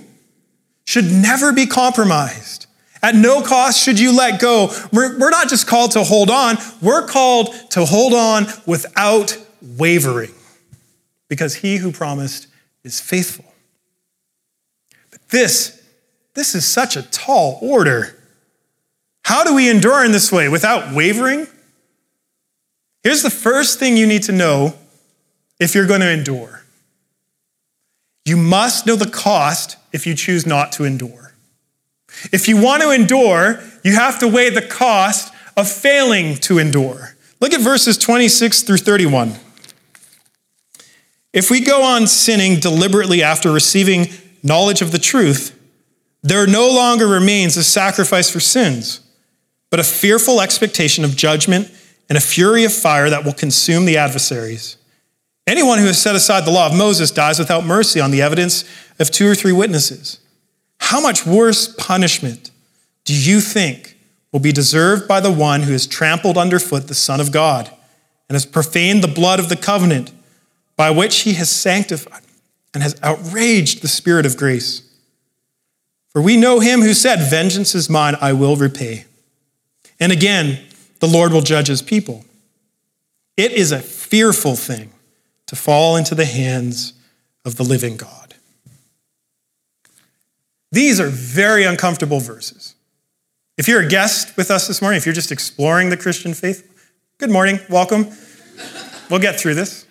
should 0.86 1.06
never 1.06 1.54
be 1.54 1.68
compromised. 1.68 2.66
At 3.04 3.14
no 3.14 3.44
cost 3.44 3.80
should 3.82 4.00
you 4.00 4.12
let 4.12 4.42
go. 4.42 4.74
We're, 4.92 5.20
we're 5.20 5.30
not 5.30 5.50
just 5.50 5.68
called 5.68 5.92
to 5.92 6.04
hold 6.04 6.32
on, 6.32 6.58
we're 6.82 7.06
called 7.06 7.54
to 7.72 7.86
hold 7.86 8.14
on 8.14 8.48
without 8.66 9.38
wavering, 9.62 10.34
because 11.28 11.56
he 11.56 11.78
who 11.78 11.92
promised 11.92 12.48
is 12.84 13.00
faithful. 13.00 13.46
But 15.12 15.30
this, 15.30 15.80
this 16.34 16.56
is 16.56 16.66
such 16.66 16.96
a 16.96 17.04
tall 17.04 17.60
order. 17.62 18.16
How 19.30 19.44
do 19.44 19.54
we 19.54 19.70
endure 19.70 20.04
in 20.04 20.12
this 20.12 20.32
way 20.32 20.50
without 20.50 20.92
wavering? 20.92 21.46
Here's 23.04 23.22
the 23.22 23.30
first 23.30 23.78
thing 23.78 23.96
you 23.96 24.08
need 24.08 24.24
to 24.24 24.32
know 24.32 24.74
if 25.60 25.76
you're 25.76 25.86
going 25.86 26.02
to 26.02 26.10
endure 26.10 26.64
you 28.26 28.38
must 28.38 28.88
know 28.88 28.96
the 28.96 29.10
cost 29.10 29.78
if 29.94 30.08
you 30.08 30.16
choose 30.16 30.48
not 30.48 30.72
to 30.74 30.84
endure. 30.84 31.34
If 32.32 32.48
you 32.48 32.60
want 32.60 32.82
to 32.82 32.90
endure, 32.90 33.60
you 33.84 33.94
have 33.94 34.18
to 34.20 34.28
weigh 34.28 34.50
the 34.50 34.64
cost 34.64 35.32
of 35.56 35.70
failing 35.70 36.36
to 36.38 36.58
endure. 36.58 37.16
Look 37.40 37.54
at 37.54 37.62
verses 37.62 38.00
26 38.00 38.64
through 38.64 38.78
31. 38.78 39.36
If 41.34 41.52
we 41.52 41.62
go 41.62 41.84
on 41.84 42.08
sinning 42.08 42.60
deliberately 42.60 43.22
after 43.22 43.52
receiving 43.52 44.08
knowledge 44.42 44.82
of 44.82 44.92
the 44.92 45.00
truth, 45.00 45.56
there 46.24 46.48
no 46.48 46.68
longer 46.68 47.08
remains 47.08 47.58
a 47.58 47.64
sacrifice 47.64 48.30
for 48.30 48.40
sins 48.40 49.02
but 49.70 49.80
a 49.80 49.84
fearful 49.84 50.42
expectation 50.42 51.04
of 51.04 51.16
judgment 51.16 51.72
and 52.10 52.18
a 52.18 52.22
fury 52.22 52.64
of 52.64 52.74
fire 52.74 53.10
that 53.10 53.24
will 53.24 53.34
consume 53.34 53.86
the 53.86 53.98
adversaries. 53.98 54.78
Anyone 55.46 55.80
who 55.80 55.86
has 55.86 56.02
set 56.02 56.16
aside 56.16 56.46
the 56.46 56.52
law 56.52 56.68
of 56.68 56.78
Moses 56.78 57.12
dies 57.12 57.40
without 57.40 57.66
mercy 57.66 58.00
on 58.00 58.12
the 58.12 58.22
evidence 58.22 58.64
of 59.00 59.10
two 59.10 59.28
or 59.28 59.36
three 59.36 59.52
witnesses. 59.52 60.20
How 60.80 61.02
much 61.02 61.26
worse 61.26 61.74
punishment 61.76 62.52
do 63.06 63.16
you 63.16 63.42
think 63.42 63.98
will 64.32 64.40
be 64.40 64.52
deserved 64.52 65.08
by 65.08 65.20
the 65.20 65.32
one 65.32 65.62
who 65.62 65.72
has 65.72 65.88
trampled 65.88 66.38
underfoot 66.38 66.88
the 66.88 66.94
Son 66.94 67.20
of 67.20 67.32
God 67.32 67.68
and 68.28 68.36
has 68.36 68.46
profaned 68.46 69.04
the 69.04 69.08
blood 69.08 69.40
of 69.40 69.50
the 69.50 69.56
covenant 69.56 70.12
by 70.76 70.92
which 70.92 71.22
he 71.22 71.34
has 71.34 71.50
sanctified 71.50 72.22
and 72.74 72.84
has 72.84 72.96
outraged 73.02 73.82
the 73.82 73.88
Spirit 73.88 74.26
of 74.26 74.38
grace? 74.38 74.84
For 76.10 76.22
we 76.22 76.38
know 76.38 76.60
him 76.60 76.82
who 76.82 76.94
said, 76.94 77.30
Vengeance 77.30 77.74
is 77.76 77.90
mine, 77.90 78.16
I 78.22 78.34
will 78.34 78.56
repay. 78.56 79.06
And 80.00 80.12
again, 80.12 80.60
the 81.00 81.08
Lord 81.08 81.32
will 81.32 81.42
judge 81.42 81.68
his 81.68 81.82
people. 81.82 82.26
It 83.38 83.52
is 83.52 83.72
a 83.72 83.80
fearful 83.80 84.56
thing 84.56 84.92
to 85.48 85.56
fall 85.56 85.96
into 85.96 86.16
the 86.16 86.26
hands 86.26 86.94
of 87.46 87.56
the 87.56 87.64
living 87.64 87.98
God. 87.98 88.36
These 90.72 91.00
are 91.00 91.10
very 91.10 91.64
uncomfortable 91.64 92.20
verses. 92.20 92.76
If 93.58 93.68
you're 93.68 93.82
a 93.82 93.88
guest 93.88 94.38
with 94.38 94.52
us 94.52 94.68
this 94.68 94.82
morning, 94.82 94.98
if 94.98 95.06
you're 95.06 95.16
just 95.16 95.32
exploring 95.32 95.90
the 95.90 95.98
Christian 95.98 96.34
faith, 96.34 96.92
good 97.18 97.32
morning, 97.32 97.60
welcome. 97.70 98.08
We'll 99.10 99.20
get 99.20 99.40
through 99.40 99.56
this. 99.56 99.86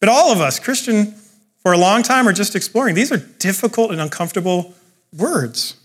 But 0.00 0.08
all 0.08 0.32
of 0.32 0.40
us, 0.40 0.58
Christian 0.58 1.14
for 1.58 1.72
a 1.72 1.78
long 1.78 2.02
time, 2.02 2.26
are 2.26 2.32
just 2.32 2.56
exploring. 2.56 2.94
These 2.94 3.12
are 3.12 3.18
difficult 3.18 3.90
and 3.90 4.00
uncomfortable 4.00 4.74
words. 5.16 5.76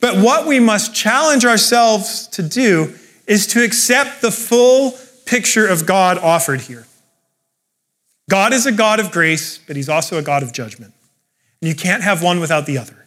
But 0.00 0.16
what 0.16 0.46
we 0.46 0.60
must 0.60 0.94
challenge 0.94 1.44
ourselves 1.44 2.26
to 2.28 2.42
do 2.42 2.94
is 3.26 3.46
to 3.48 3.64
accept 3.64 4.22
the 4.22 4.30
full 4.30 4.94
picture 5.26 5.66
of 5.66 5.86
God 5.86 6.18
offered 6.18 6.62
here. 6.62 6.86
God 8.30 8.52
is 8.52 8.66
a 8.66 8.72
God 8.72 9.00
of 9.00 9.10
grace, 9.10 9.58
but 9.58 9.76
he's 9.76 9.88
also 9.88 10.18
a 10.18 10.22
God 10.22 10.42
of 10.42 10.52
judgment. 10.52 10.92
And 11.60 11.68
you 11.68 11.74
can't 11.74 12.02
have 12.02 12.22
one 12.22 12.40
without 12.40 12.66
the 12.66 12.78
other. 12.78 13.06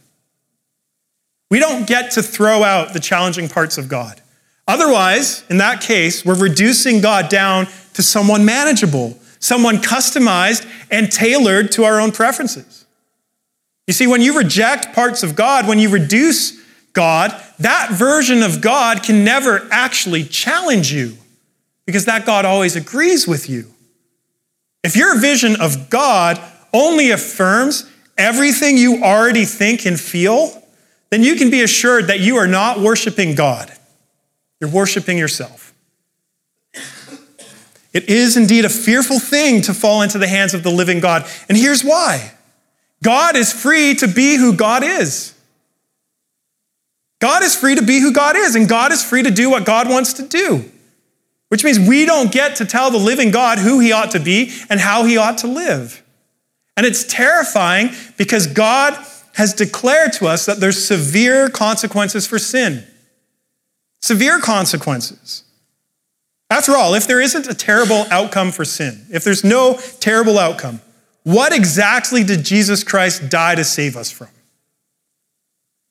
We 1.50 1.60
don't 1.60 1.88
get 1.88 2.12
to 2.12 2.24
throw 2.24 2.64
out 2.64 2.94
the 2.94 3.00
challenging 3.00 3.50
parts 3.50 3.78
of 3.78 3.90
God. 3.90 4.22
Otherwise, 4.68 5.44
in 5.50 5.58
that 5.58 5.82
case, 5.82 6.24
we're 6.24 6.40
reducing 6.40 7.02
God 7.02 7.30
down 7.30 7.68
to 7.94 8.04
someone 8.04 8.46
manageable, 8.46 9.18
someone 9.40 9.78
customized 9.78 10.66
and 10.90 11.12
tailored 11.12 11.72
to 11.74 11.84
our 11.84 12.00
own 12.00 12.12
preferences. 12.12 12.86
You 13.88 13.94
see, 13.94 14.08
when 14.08 14.22
you 14.22 14.38
reject 14.38 14.94
parts 14.94 15.24
of 15.24 15.36
God, 15.36 15.68
when 15.68 15.80
you 15.80 15.90
reduce 15.90 16.61
God, 16.94 17.32
that 17.60 17.92
version 17.92 18.44
of 18.44 18.62
God 18.62 19.04
can 19.04 19.24
never 19.24 19.68
actually 19.72 20.24
challenge 20.24 20.92
you 20.92 21.18
because 21.86 22.06
that 22.06 22.26
God 22.26 22.46
always 22.46 22.76
agrees 22.76 23.28
with 23.28 23.50
you. 23.50 23.66
If 24.84 24.96
your 24.96 25.20
vision 25.20 25.60
of 25.62 25.90
God 25.90 26.42
only 26.74 27.12
affirms 27.12 27.90
everything 28.18 28.78
you 28.78 29.04
already 29.04 29.46
think 29.46 29.86
and 29.86 30.00
feel, 30.00 30.64
then 31.10 31.24
you 31.24 31.36
can 31.36 31.50
be 31.50 31.62
assured 31.62 32.08
that 32.08 32.20
you 32.20 32.38
are 32.38 32.48
not 32.48 32.80
worshiping 32.80 33.36
God. 33.36 33.72
You're 34.60 34.70
worshiping 34.70 35.18
yourself. 35.18 35.74
It 37.94 38.10
is 38.10 38.38
indeed 38.38 38.64
a 38.64 38.70
fearful 38.70 39.20
thing 39.20 39.62
to 39.64 39.74
fall 39.74 40.02
into 40.02 40.18
the 40.18 40.28
hands 40.28 40.54
of 40.54 40.64
the 40.64 40.70
living 40.70 41.00
God. 41.02 41.26
And 41.50 41.58
here's 41.58 41.84
why 41.84 42.32
God 43.04 43.36
is 43.36 43.52
free 43.52 43.96
to 43.96 44.08
be 44.08 44.36
who 44.36 44.54
God 44.54 44.84
is. 44.84 45.34
God 47.22 47.44
is 47.44 47.56
free 47.56 47.76
to 47.76 47.84
be 47.84 48.00
who 48.00 48.12
God 48.12 48.36
is, 48.36 48.56
and 48.56 48.68
God 48.68 48.92
is 48.92 49.04
free 49.04 49.24
to 49.24 49.32
do 49.32 49.50
what 49.50 49.64
God 49.64 49.88
wants 49.88 50.14
to 50.14 50.28
do, 50.28 50.66
which 51.48 51.64
means 51.64 51.80
we 51.80 52.06
don't 52.06 52.32
get 52.32 52.58
to 52.58 52.66
tell 52.66 52.92
the 52.92 52.98
living 52.98 53.32
God 53.32 53.60
who 53.60 53.80
he 53.80 53.92
ought 53.94 54.12
to 54.12 54.20
be 54.20 54.52
and 54.70 54.80
how 54.80 55.06
he 55.06 55.18
ought 55.18 55.38
to 55.40 55.48
live. 55.48 56.04
And 56.76 56.86
it's 56.86 57.04
terrifying 57.04 57.92
because 58.18 58.48
God 58.48 58.94
has 59.36 59.54
declared 59.54 60.14
to 60.14 60.28
us 60.28 60.48
that 60.48 60.60
there's 60.60 60.84
severe 60.84 61.48
consequences 61.48 62.26
for 62.26 62.40
sin. 62.40 62.86
Severe 64.02 64.40
consequences. 64.40 65.44
After 66.50 66.76
all, 66.76 66.96
if 66.96 67.06
there 67.06 67.22
isn't 67.22 67.48
a 67.48 67.54
terrible 67.54 68.08
outcome 68.10 68.52
for 68.52 68.66
sin, 68.66 69.06
if 69.12 69.24
there's 69.24 69.44
no 69.44 69.80
terrible 70.00 70.40
outcome, 70.40 70.82
what 71.24 71.54
exactly 71.54 72.24
did 72.24 72.44
Jesus 72.44 72.84
Christ 72.84 73.30
die 73.30 73.54
to 73.56 73.64
save 73.64 73.96
us 73.96 74.10
from? 74.10 74.28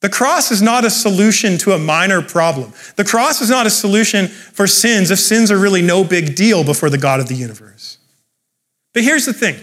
The 0.01 0.09
cross 0.09 0.51
is 0.51 0.63
not 0.63 0.85
a 0.85 0.91
solution 0.91 1.59
to 1.59 1.73
a 1.73 1.79
minor 1.79 2.23
problem. 2.23 2.73
The 2.97 3.05
cross 3.05 3.43
is 3.43 3.51
not 3.51 3.67
a 3.67 3.71
solution 3.71 4.29
for 4.29 4.67
sins 4.67 5.11
if 5.11 5.19
sins 5.19 5.51
are 5.51 5.59
really 5.59 5.83
no 5.83 6.05
big 6.05 6.35
deal 6.35 6.65
before 6.65 6.89
the 6.89 6.99
God 6.99 7.21
of 7.21 7.29
the 7.29 7.35
universe. 7.35 7.99
But 8.95 9.05
here's 9.05 9.27
the 9.27 9.35
thing 9.35 9.63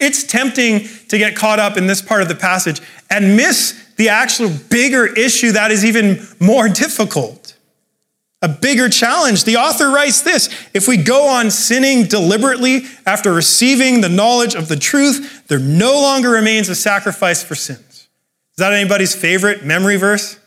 it's 0.00 0.24
tempting 0.24 0.88
to 1.08 1.18
get 1.18 1.36
caught 1.36 1.60
up 1.60 1.76
in 1.76 1.86
this 1.86 2.02
part 2.02 2.20
of 2.20 2.28
the 2.28 2.34
passage 2.34 2.80
and 3.10 3.36
miss 3.36 3.80
the 3.96 4.08
actual 4.08 4.50
bigger 4.70 5.06
issue 5.06 5.52
that 5.52 5.70
is 5.70 5.84
even 5.84 6.26
more 6.40 6.68
difficult. 6.68 7.56
A 8.42 8.48
bigger 8.48 8.90
challenge. 8.90 9.44
The 9.44 9.56
author 9.56 9.88
writes 9.88 10.20
this 10.20 10.50
If 10.74 10.86
we 10.88 10.98
go 10.98 11.28
on 11.28 11.50
sinning 11.50 12.06
deliberately 12.06 12.82
after 13.06 13.32
receiving 13.32 14.00
the 14.00 14.08
knowledge 14.08 14.54
of 14.54 14.68
the 14.68 14.76
truth, 14.76 15.46
there 15.46 15.60
no 15.60 15.92
longer 15.92 16.30
remains 16.30 16.68
a 16.68 16.74
sacrifice 16.74 17.42
for 17.42 17.54
sins. 17.54 17.83
Is 18.54 18.58
that 18.58 18.72
anybody's 18.72 19.14
favorite 19.14 19.64
memory 19.64 19.96
verse? 19.96 20.38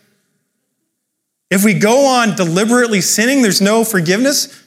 If 1.50 1.66
we 1.66 1.74
go 1.74 2.06
on 2.06 2.36
deliberately 2.36 3.02
sinning, 3.02 3.42
there's 3.42 3.62
no 3.62 3.84
forgiveness. 3.84 4.64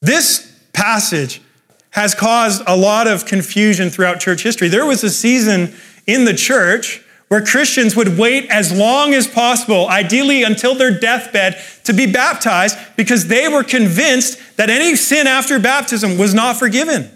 This 0.00 0.60
passage 0.72 1.42
has 1.90 2.14
caused 2.14 2.62
a 2.66 2.76
lot 2.76 3.08
of 3.08 3.26
confusion 3.26 3.90
throughout 3.90 4.20
church 4.20 4.42
history. 4.44 4.68
There 4.68 4.86
was 4.86 5.02
a 5.02 5.10
season 5.10 5.74
in 6.06 6.24
the 6.24 6.34
church 6.34 7.02
where 7.28 7.44
Christians 7.44 7.96
would 7.96 8.16
wait 8.16 8.48
as 8.48 8.76
long 8.76 9.12
as 9.12 9.26
possible, 9.26 9.88
ideally 9.88 10.44
until 10.44 10.74
their 10.74 10.96
deathbed, 10.98 11.60
to 11.84 11.92
be 11.92 12.10
baptized 12.10 12.78
because 12.96 13.26
they 13.26 13.48
were 13.48 13.64
convinced 13.64 14.38
that 14.56 14.70
any 14.70 14.94
sin 14.96 15.26
after 15.26 15.58
baptism 15.58 16.16
was 16.16 16.32
not 16.32 16.56
forgiven. 16.56 17.10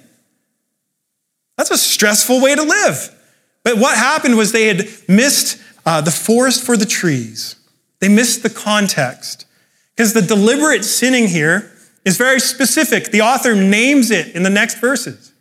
That's 1.57 1.71
a 1.71 1.79
stressful 1.79 2.43
way 2.43 2.55
to 2.55 2.63
live. 2.63 3.22
But 3.65 3.79
what 3.79 3.97
happened 3.97 4.37
was 4.37 4.53
they 4.53 4.67
had 4.67 4.89
missed 5.09 5.61
uh, 5.87 6.01
the 6.01 6.11
forest 6.11 6.65
for 6.65 6.77
the 6.77 6.87
trees. 6.87 7.57
They 8.01 8.09
missed 8.09 8.43
the 8.43 8.51
context. 8.51 9.47
Because 9.95 10.15
the 10.15 10.23
deliberate 10.23 10.85
sinning 10.85 11.29
here 11.29 11.71
is 12.05 12.17
very 12.17 12.41
specific. 12.41 13.11
The 13.11 13.21
author 13.21 13.55
names 13.55 14.11
it 14.11 14.35
in 14.35 14.43
the 14.43 14.51
next 14.51 14.81
verses. 14.81 15.33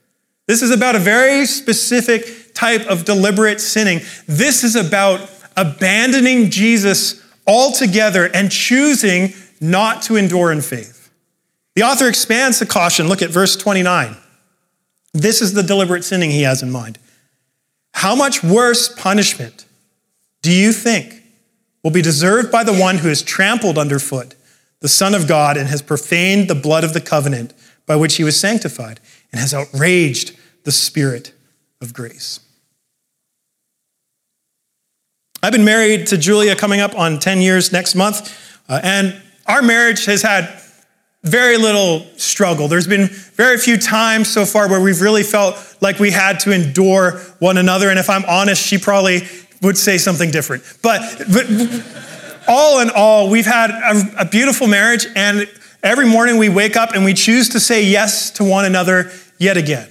This 0.47 0.61
is 0.61 0.71
about 0.71 0.95
a 0.95 0.99
very 0.99 1.45
specific 1.45 2.53
type 2.53 2.85
of 2.87 3.05
deliberate 3.05 3.61
sinning. 3.61 4.01
This 4.27 4.63
is 4.63 4.75
about 4.75 5.29
abandoning 5.55 6.49
Jesus 6.49 7.23
altogether 7.47 8.29
and 8.33 8.51
choosing 8.51 9.33
not 9.59 10.01
to 10.03 10.15
endure 10.15 10.51
in 10.51 10.61
faith. 10.61 11.09
The 11.75 11.83
author 11.83 12.07
expands 12.07 12.59
the 12.59 12.65
caution. 12.65 13.07
Look 13.07 13.21
at 13.21 13.29
verse 13.29 13.55
29. 13.55 14.17
This 15.13 15.41
is 15.41 15.53
the 15.53 15.63
deliberate 15.63 16.03
sinning 16.03 16.31
he 16.31 16.43
has 16.43 16.61
in 16.61 16.71
mind. 16.71 16.99
How 17.93 18.15
much 18.15 18.43
worse 18.43 18.89
punishment 18.89 19.65
do 20.41 20.51
you 20.51 20.73
think 20.73 21.21
will 21.83 21.91
be 21.91 22.01
deserved 22.01 22.51
by 22.51 22.63
the 22.63 22.73
one 22.73 22.97
who 22.97 23.07
has 23.07 23.21
trampled 23.21 23.77
underfoot 23.77 24.35
the 24.79 24.89
Son 24.89 25.13
of 25.13 25.27
God 25.27 25.57
and 25.57 25.67
has 25.67 25.81
profaned 25.81 26.47
the 26.47 26.55
blood 26.55 26.83
of 26.83 26.93
the 26.93 27.01
covenant 27.01 27.53
by 27.85 27.95
which 27.95 28.15
he 28.15 28.23
was 28.23 28.39
sanctified 28.39 28.99
and 29.31 29.39
has 29.39 29.53
outraged 29.53 30.35
the 30.63 30.71
Spirit 30.71 31.33
of 31.81 31.93
grace? 31.93 32.39
I've 35.43 35.51
been 35.51 35.65
married 35.65 36.07
to 36.07 36.17
Julia 36.17 36.55
coming 36.55 36.81
up 36.81 36.95
on 36.95 37.17
10 37.17 37.41
years 37.41 37.71
next 37.71 37.95
month, 37.95 38.37
uh, 38.69 38.79
and 38.83 39.19
our 39.47 39.63
marriage 39.63 40.05
has 40.05 40.21
had 40.21 40.60
very 41.23 41.57
little 41.57 42.05
struggle. 42.17 42.67
There's 42.67 42.87
been 42.87 43.07
very 43.07 43.57
few 43.57 43.77
times 43.77 44.27
so 44.29 44.45
far 44.45 44.67
where 44.67 44.81
we've 44.81 45.01
really 45.01 45.23
felt 45.23 45.55
like 45.79 45.99
we 45.99 46.11
had 46.11 46.39
to 46.41 46.51
endure 46.51 47.19
one 47.39 47.57
another. 47.57 47.89
And 47.89 47.99
if 47.99 48.09
I'm 48.09 48.25
honest, 48.25 48.65
she 48.65 48.77
probably 48.77 49.21
would 49.61 49.77
say 49.77 49.97
something 49.97 50.31
different. 50.31 50.63
But, 50.81 51.01
but 51.31 51.47
all 52.47 52.79
in 52.81 52.89
all, 52.89 53.29
we've 53.29 53.45
had 53.45 53.69
a, 53.69 54.21
a 54.21 54.25
beautiful 54.25 54.67
marriage. 54.67 55.05
And 55.15 55.47
every 55.83 56.07
morning 56.07 56.37
we 56.37 56.49
wake 56.49 56.75
up 56.75 56.93
and 56.93 57.05
we 57.05 57.13
choose 57.13 57.49
to 57.49 57.59
say 57.59 57.83
yes 57.83 58.31
to 58.31 58.43
one 58.43 58.65
another 58.65 59.11
yet 59.37 59.57
again. 59.57 59.89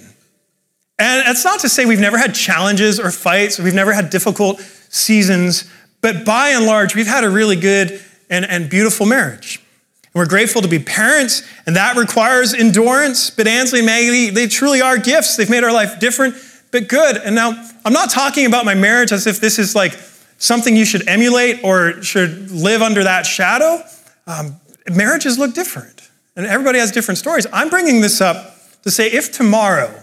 And 0.98 1.28
it's 1.28 1.44
not 1.44 1.60
to 1.60 1.68
say 1.68 1.86
we've 1.86 2.00
never 2.00 2.18
had 2.18 2.34
challenges 2.34 3.00
or 3.00 3.10
fights, 3.10 3.58
we've 3.58 3.72
never 3.72 3.92
had 3.92 4.10
difficult 4.10 4.60
seasons, 4.90 5.70
but 6.02 6.26
by 6.26 6.50
and 6.50 6.66
large, 6.66 6.94
we've 6.94 7.06
had 7.06 7.24
a 7.24 7.30
really 7.30 7.56
good 7.56 8.02
and, 8.28 8.44
and 8.44 8.68
beautiful 8.68 9.06
marriage. 9.06 9.62
And 10.12 10.20
we're 10.20 10.28
grateful 10.28 10.62
to 10.62 10.68
be 10.68 10.78
parents, 10.78 11.42
and 11.66 11.76
that 11.76 11.96
requires 11.96 12.52
endurance. 12.52 13.30
But 13.30 13.46
Ansley 13.46 13.80
and 13.80 13.86
Maggie, 13.86 14.30
they 14.30 14.46
truly 14.46 14.82
are 14.82 14.98
gifts. 14.98 15.36
They've 15.36 15.50
made 15.50 15.64
our 15.64 15.72
life 15.72 16.00
different, 16.00 16.34
but 16.72 16.88
good. 16.88 17.16
And 17.16 17.34
now, 17.34 17.52
I'm 17.84 17.92
not 17.92 18.10
talking 18.10 18.46
about 18.46 18.64
my 18.64 18.74
marriage 18.74 19.12
as 19.12 19.26
if 19.26 19.40
this 19.40 19.58
is 19.58 19.74
like 19.74 19.92
something 20.38 20.76
you 20.76 20.84
should 20.84 21.06
emulate 21.08 21.62
or 21.62 22.02
should 22.02 22.50
live 22.50 22.82
under 22.82 23.04
that 23.04 23.26
shadow. 23.26 23.82
Um, 24.26 24.56
marriages 24.88 25.38
look 25.38 25.54
different, 25.54 26.08
and 26.36 26.46
everybody 26.46 26.78
has 26.78 26.90
different 26.90 27.18
stories. 27.18 27.46
I'm 27.52 27.68
bringing 27.68 28.00
this 28.00 28.20
up 28.20 28.56
to 28.82 28.90
say 28.90 29.10
if 29.10 29.32
tomorrow 29.32 29.94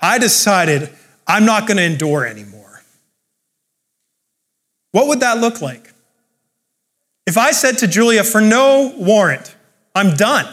I 0.00 0.18
decided 0.18 0.90
I'm 1.26 1.44
not 1.44 1.66
going 1.66 1.76
to 1.78 1.82
endure 1.82 2.26
anymore, 2.26 2.82
what 4.92 5.08
would 5.08 5.20
that 5.20 5.38
look 5.38 5.60
like? 5.60 5.93
If 7.26 7.38
I 7.38 7.52
said 7.52 7.78
to 7.78 7.86
Julia, 7.86 8.22
for 8.24 8.40
no 8.40 8.94
warrant, 8.96 9.54
I'm 9.94 10.16
done. 10.16 10.52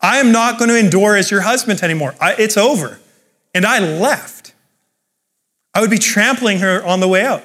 I 0.00 0.18
am 0.18 0.30
not 0.30 0.58
going 0.58 0.68
to 0.68 0.78
endure 0.78 1.16
as 1.16 1.30
your 1.30 1.40
husband 1.40 1.82
anymore. 1.82 2.14
I, 2.20 2.34
it's 2.34 2.56
over. 2.56 3.00
And 3.54 3.64
I 3.64 3.78
left. 3.78 4.54
I 5.74 5.80
would 5.80 5.90
be 5.90 5.98
trampling 5.98 6.60
her 6.60 6.84
on 6.84 7.00
the 7.00 7.08
way 7.08 7.24
out. 7.24 7.42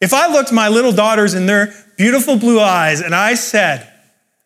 If 0.00 0.12
I 0.12 0.28
looked 0.28 0.52
my 0.52 0.68
little 0.68 0.92
daughters 0.92 1.34
in 1.34 1.46
their 1.46 1.74
beautiful 1.96 2.36
blue 2.36 2.60
eyes 2.60 3.00
and 3.00 3.14
I 3.14 3.34
said, 3.34 3.90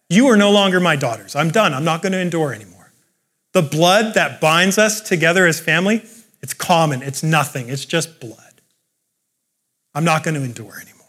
You 0.09 0.29
are 0.29 0.37
no 0.37 0.51
longer 0.51 0.81
my 0.81 0.97
daughters. 0.97 1.35
I'm 1.35 1.51
done. 1.51 1.75
I'm 1.75 1.85
not 1.85 2.03
going 2.03 2.13
to 2.13 2.21
endure 2.21 2.55
anymore. 2.55 2.93
The 3.53 3.63
blood 3.63 4.15
that 4.15 4.41
binds 4.41 4.79
us 4.79 5.01
together 5.01 5.47
as 5.47 5.59
family, 5.61 6.05
it's 6.41 6.55
common. 6.55 7.03
It's 7.03 7.23
nothing. 7.23 7.69
It's 7.69 7.85
just 7.85 8.21
blood. 8.21 8.37
I'm 9.95 10.05
not 10.05 10.23
going 10.23 10.35
to 10.35 10.45
endure 10.45 10.81
anymore. 10.81 11.00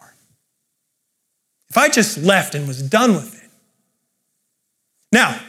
If 1.72 1.78
I 1.78 1.88
just 1.88 2.18
left 2.18 2.54
and 2.54 2.68
was 2.68 2.82
done 2.84 3.14
with 3.14 3.34
it. 3.42 3.50
Now, 5.14 5.40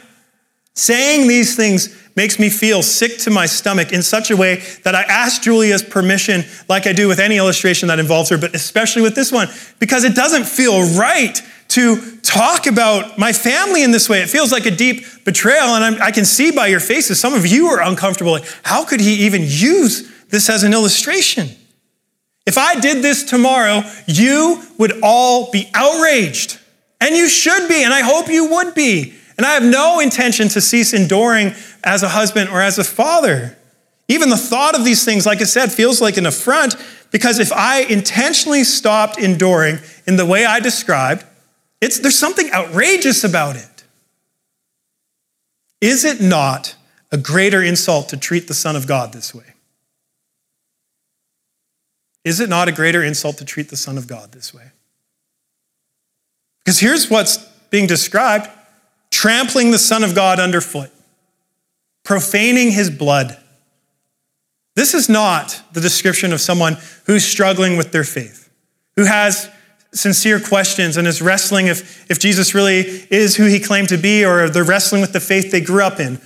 saying 0.73 1.27
these 1.27 1.57
things 1.57 1.93
makes 2.15 2.39
me 2.39 2.49
feel 2.49 2.81
sick 2.81 3.17
to 3.17 3.29
my 3.29 3.45
stomach 3.45 3.91
in 3.91 4.01
such 4.01 4.31
a 4.31 4.37
way 4.37 4.63
that 4.85 4.95
I 4.95 5.01
ask 5.01 5.41
Julia's 5.41 5.83
permission, 5.83 6.45
like 6.69 6.87
I 6.87 6.93
do 6.93 7.09
with 7.09 7.19
any 7.19 7.35
illustration 7.35 7.89
that 7.89 7.99
involves 7.99 8.29
her, 8.29 8.37
but 8.37 8.55
especially 8.55 9.01
with 9.01 9.15
this 9.15 9.33
one, 9.33 9.49
because 9.79 10.05
it 10.05 10.15
doesn't 10.15 10.45
feel 10.45 10.95
right 10.97 11.41
to 11.67 12.17
talk 12.21 12.67
about 12.67 13.19
my 13.19 13.33
family 13.33 13.83
in 13.83 13.91
this 13.91 14.07
way. 14.07 14.21
It 14.21 14.29
feels 14.29 14.49
like 14.49 14.65
a 14.65 14.71
deep 14.71 15.03
betrayal, 15.25 15.75
and 15.75 15.83
I'm, 15.83 16.01
i 16.01 16.11
can 16.11 16.23
see 16.23 16.51
by 16.51 16.67
your 16.67 16.79
faces, 16.79 17.19
some 17.19 17.33
of 17.33 17.45
you 17.45 17.67
are 17.67 17.81
uncomfortable. 17.81 18.31
Like, 18.31 18.47
How 18.63 18.85
could 18.85 19.01
he 19.01 19.25
even 19.25 19.41
use 19.43 20.09
this 20.29 20.49
as 20.49 20.63
an 20.63 20.71
illustration? 20.71 21.49
If 22.45 22.57
I 22.57 22.79
did 22.79 23.01
this 23.03 23.23
tomorrow, 23.23 23.83
you 24.05 24.61
would 24.77 24.99
all 25.01 25.51
be 25.51 25.69
outraged. 25.73 26.59
And 26.99 27.15
you 27.15 27.27
should 27.27 27.67
be, 27.67 27.83
and 27.83 27.93
I 27.93 28.01
hope 28.01 28.29
you 28.29 28.49
would 28.51 28.73
be. 28.73 29.13
And 29.37 29.45
I 29.45 29.53
have 29.53 29.63
no 29.63 29.99
intention 29.99 30.47
to 30.49 30.61
cease 30.61 30.93
enduring 30.93 31.53
as 31.83 32.03
a 32.03 32.09
husband 32.09 32.49
or 32.49 32.61
as 32.61 32.77
a 32.77 32.83
father. 32.83 33.57
Even 34.07 34.29
the 34.29 34.37
thought 34.37 34.75
of 34.77 34.85
these 34.85 35.03
things, 35.05 35.25
like 35.25 35.41
I 35.41 35.45
said, 35.45 35.71
feels 35.71 36.01
like 36.01 36.17
an 36.17 36.25
affront 36.25 36.75
because 37.11 37.39
if 37.39 37.51
I 37.51 37.81
intentionally 37.81 38.63
stopped 38.63 39.17
enduring 39.17 39.79
in 40.05 40.17
the 40.17 40.25
way 40.25 40.45
I 40.45 40.59
described, 40.59 41.25
it's, 41.79 41.99
there's 41.99 42.17
something 42.17 42.51
outrageous 42.51 43.23
about 43.23 43.55
it. 43.55 43.83
Is 45.79 46.05
it 46.05 46.21
not 46.21 46.75
a 47.11 47.17
greater 47.17 47.61
insult 47.61 48.09
to 48.09 48.17
treat 48.17 48.47
the 48.47 48.53
Son 48.53 48.75
of 48.75 48.87
God 48.87 49.13
this 49.13 49.33
way? 49.33 49.52
Is 52.23 52.39
it 52.39 52.49
not 52.49 52.67
a 52.67 52.71
greater 52.71 53.03
insult 53.03 53.37
to 53.37 53.45
treat 53.45 53.69
the 53.69 53.77
Son 53.77 53.97
of 53.97 54.07
God 54.07 54.31
this 54.31 54.53
way? 54.53 54.71
Because 56.63 56.79
here's 56.79 57.09
what's 57.09 57.37
being 57.69 57.87
described 57.87 58.49
trampling 59.11 59.71
the 59.71 59.77
Son 59.77 60.03
of 60.03 60.15
God 60.15 60.39
underfoot, 60.39 60.89
profaning 62.03 62.71
his 62.71 62.89
blood. 62.89 63.37
This 64.75 64.93
is 64.95 65.07
not 65.07 65.61
the 65.71 65.81
description 65.81 66.33
of 66.33 66.41
someone 66.41 66.77
who's 67.05 67.23
struggling 67.23 67.77
with 67.77 67.91
their 67.91 68.03
faith, 68.03 68.49
who 68.95 69.05
has 69.05 69.49
sincere 69.93 70.39
questions 70.39 70.97
and 70.97 71.07
is 71.07 71.21
wrestling 71.21 71.67
if, 71.67 72.09
if 72.09 72.19
Jesus 72.19 72.55
really 72.55 72.79
is 73.11 73.35
who 73.35 73.45
he 73.45 73.59
claimed 73.59 73.89
to 73.89 73.97
be, 73.97 74.25
or 74.25 74.49
they're 74.49 74.63
wrestling 74.63 75.01
with 75.01 75.13
the 75.13 75.19
faith 75.19 75.51
they 75.51 75.61
grew 75.61 75.83
up 75.83 75.99
in. 75.99 76.19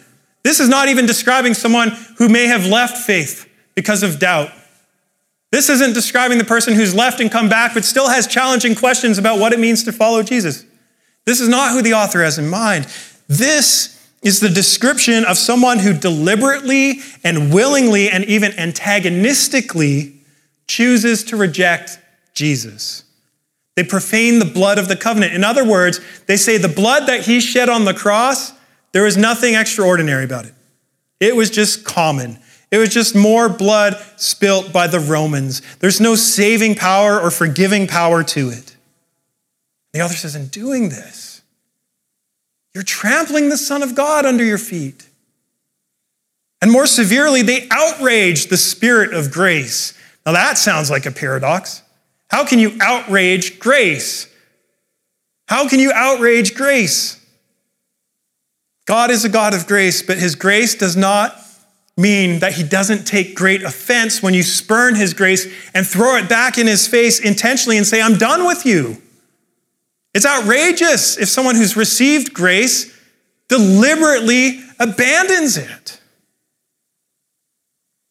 This 0.44 0.62
is 0.62 0.70
not 0.70 0.88
even 0.88 1.06
describing 1.06 1.54
someone 1.54 1.89
who 2.18 2.30
may 2.30 2.46
have 2.46 2.66
left 2.66 2.98
faith 2.98 3.50
because 3.75 4.01
of 4.01 4.18
doubt. 4.18 4.50
This 5.51 5.70
isn't 5.70 5.94
describing 5.94 6.38
the 6.38 6.44
person 6.44 6.74
who's 6.74 6.94
left 6.94 7.20
and 7.20 7.32
come 7.32 7.48
back, 7.48 7.74
but 7.74 7.86
still 7.86 8.10
has 8.10 8.27
challenging 8.27 8.75
questions 8.75 9.18
about 9.18 9.39
what 9.39 9.54
it 9.54 9.60
means 9.60 9.84
to 9.84 9.92
follow 9.92 10.22
Jesus. 10.24 10.66
This 11.25 11.39
is 11.39 11.48
not 11.48 11.72
who 11.72 11.82
the 11.82 11.94
author 11.94 12.22
has 12.22 12.38
in 12.38 12.50
mind. 12.50 12.88
This 13.27 13.94
is 14.24 14.39
the 14.39 14.50
description 14.50 15.24
of 15.25 15.38
someone 15.38 15.80
who 15.80 15.94
deliberately 15.94 17.00
and 17.24 17.54
willingly 17.54 18.10
and 18.10 18.25
even 18.25 18.51
antagonistically 18.58 20.13
chooses 20.68 21.24
to 21.25 21.38
reject 21.38 22.00
Jesus. 22.34 23.04
They 23.75 23.84
profane 23.84 24.39
the 24.39 24.46
blood 24.46 24.80
of 24.80 24.88
the 24.88 24.96
covenant. 24.96 25.34
In 25.34 25.44
other 25.44 25.63
words, 25.63 26.01
they 26.25 26.36
say 26.36 26.58
the 26.58 26.68
blood 26.68 27.08
that 27.08 27.25
he 27.25 27.39
shed 27.39 27.70
on 27.70 27.86
the 27.86 27.94
cross, 27.94 28.51
there 28.92 29.04
was 29.04 29.16
nothing 29.16 29.54
extraordinary 29.54 30.25
about 30.25 30.46
it. 30.46 30.54
It 31.20 31.36
was 31.36 31.50
just 31.50 31.86
common. 31.86 32.39
It 32.69 32.77
was 32.77 32.89
just 32.89 33.15
more 33.15 33.47
blood 33.47 33.95
spilt 34.17 34.74
by 34.74 34.88
the 34.88 35.00
Romans. 35.00 35.62
There's 35.79 36.01
no 36.01 36.15
saving 36.15 36.75
power 36.75 37.19
or 37.19 37.31
forgiving 37.31 37.88
power 37.88 38.24
to 38.24 38.50
it. 38.50 38.75
The 39.93 40.01
author 40.01 40.15
says, 40.15 40.36
in 40.36 40.47
doing 40.47 40.89
this, 40.89 41.41
you're 42.74 42.83
trampling 42.83 43.50
the 43.50 43.57
Son 43.57 43.81
of 43.81 43.95
God 43.95 44.25
under 44.25 44.43
your 44.43 44.57
feet. 44.57 45.07
And 46.62 46.71
more 46.71 46.88
severely, 46.88 47.41
they 47.41 47.67
outrage 47.71 48.47
the 48.47 48.57
Spirit 48.57 49.13
of 49.13 49.31
grace. 49.31 49.97
Now 50.25 50.33
that 50.33 50.57
sounds 50.57 50.91
like 50.91 51.05
a 51.05 51.12
paradox. 51.12 51.81
How 52.29 52.45
can 52.45 52.59
you 52.59 52.77
outrage 52.81 53.59
grace? 53.59 54.27
How 55.47 55.69
can 55.69 55.79
you 55.79 55.93
outrage 55.93 56.53
grace? 56.53 57.24
God 58.86 59.09
is 59.12 59.24
a 59.24 59.29
God 59.29 59.53
of 59.53 59.67
grace, 59.67 60.01
but 60.01 60.17
his 60.17 60.36
grace 60.36 60.75
does 60.75 60.97
not 60.97 61.41
mean 61.98 62.39
that 62.39 62.54
he 62.54 62.63
doesn't 62.63 63.06
take 63.06 63.36
great 63.36 63.63
offense 63.63 64.22
when 64.22 64.36
you 64.36 64.44
spurn 64.44 64.96
his 64.96 65.13
grace 65.13 65.48
and 65.74 65.86
throw 65.86 66.16
it 66.16 66.30
back 66.30 66.58
in 66.58 66.68
his 66.68 66.88
face 66.88 67.20
intentionally 67.20 67.77
and 67.77 67.86
say, 67.86 68.01
I'm 68.01 68.18
done 68.18 68.46
with 68.46 68.66
you. 68.66 69.01
It's 70.13 70.25
outrageous 70.25 71.18
if 71.18 71.27
someone 71.27 71.56
who's 71.56 71.75
received 71.75 72.34
grace 72.34 72.96
deliberately 73.48 74.62
abandons 74.80 75.58
it. 75.58 76.00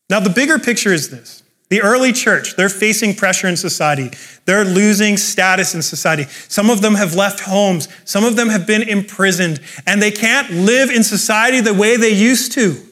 Now, 0.09 0.21
the 0.21 0.31
bigger 0.31 0.59
picture 0.59 0.93
is 0.93 1.11
this 1.11 1.43
the 1.69 1.83
early 1.83 2.12
church, 2.12 2.55
they're 2.55 2.69
facing 2.69 3.14
pressure 3.14 3.49
in 3.49 3.57
society. 3.57 4.11
They're 4.45 4.64
losing 4.64 5.16
status 5.16 5.75
in 5.75 5.83
society. 5.83 6.25
Some 6.49 6.71
of 6.71 6.81
them 6.81 6.95
have 6.95 7.14
left 7.14 7.40
homes. 7.40 7.88
Some 8.05 8.25
of 8.25 8.37
them 8.37 8.49
have 8.50 8.66
been 8.69 8.83
imprisoned, 8.83 9.61
and 9.85 10.00
they 10.00 10.12
can't 10.12 10.49
live 10.50 10.90
in 10.90 11.02
society 11.02 11.61
the 11.61 11.75
way 11.75 11.97
they 11.97 12.11
used 12.11 12.52
to. 12.52 12.86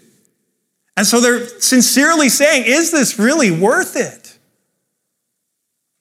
And 0.96 1.06
so 1.06 1.20
they're 1.20 1.46
sincerely 1.60 2.28
saying, 2.28 2.64
Is 2.66 2.90
this 2.90 3.18
really 3.18 3.50
worth 3.50 3.96
it? 3.96 4.38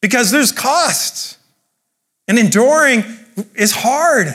Because 0.01 0.31
there's 0.31 0.51
costs, 0.51 1.37
and 2.27 2.37
enduring 2.37 3.03
is 3.55 3.71
hard. 3.71 4.27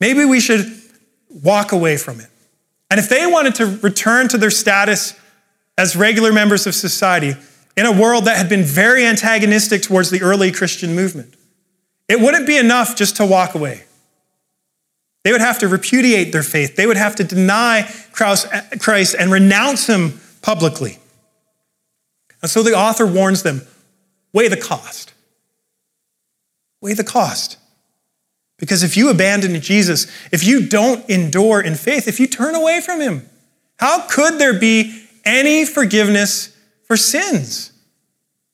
Maybe 0.00 0.24
we 0.24 0.40
should 0.40 0.80
walk 1.30 1.72
away 1.72 1.96
from 1.96 2.20
it. 2.20 2.28
And 2.90 3.00
if 3.00 3.08
they 3.08 3.26
wanted 3.26 3.54
to 3.56 3.66
return 3.82 4.28
to 4.28 4.38
their 4.38 4.50
status 4.50 5.18
as 5.78 5.96
regular 5.96 6.32
members 6.32 6.66
of 6.66 6.74
society 6.74 7.34
in 7.76 7.86
a 7.86 7.92
world 7.92 8.24
that 8.24 8.36
had 8.36 8.48
been 8.48 8.62
very 8.62 9.04
antagonistic 9.04 9.82
towards 9.82 10.10
the 10.10 10.22
early 10.22 10.50
Christian 10.50 10.94
movement. 10.94 11.34
It 12.08 12.20
wouldn't 12.20 12.46
be 12.46 12.56
enough 12.56 12.96
just 12.96 13.16
to 13.16 13.26
walk 13.26 13.54
away. 13.54 13.84
They 15.26 15.32
would 15.32 15.40
have 15.40 15.58
to 15.58 15.66
repudiate 15.66 16.30
their 16.30 16.44
faith. 16.44 16.76
They 16.76 16.86
would 16.86 16.96
have 16.96 17.16
to 17.16 17.24
deny 17.24 17.90
Christ 18.12 19.16
and 19.18 19.32
renounce 19.32 19.88
him 19.88 20.20
publicly. 20.40 21.00
And 22.42 22.48
so 22.48 22.62
the 22.62 22.74
author 22.74 23.04
warns 23.04 23.42
them 23.42 23.62
weigh 24.32 24.46
the 24.46 24.56
cost. 24.56 25.14
Weigh 26.80 26.94
the 26.94 27.02
cost. 27.02 27.58
Because 28.56 28.84
if 28.84 28.96
you 28.96 29.10
abandon 29.10 29.60
Jesus, 29.60 30.06
if 30.30 30.44
you 30.44 30.68
don't 30.68 31.10
endure 31.10 31.60
in 31.60 31.74
faith, 31.74 32.06
if 32.06 32.20
you 32.20 32.28
turn 32.28 32.54
away 32.54 32.80
from 32.80 33.00
him, 33.00 33.28
how 33.78 34.06
could 34.06 34.38
there 34.38 34.56
be 34.56 35.02
any 35.24 35.64
forgiveness 35.64 36.56
for 36.84 36.96
sins. 36.96 37.72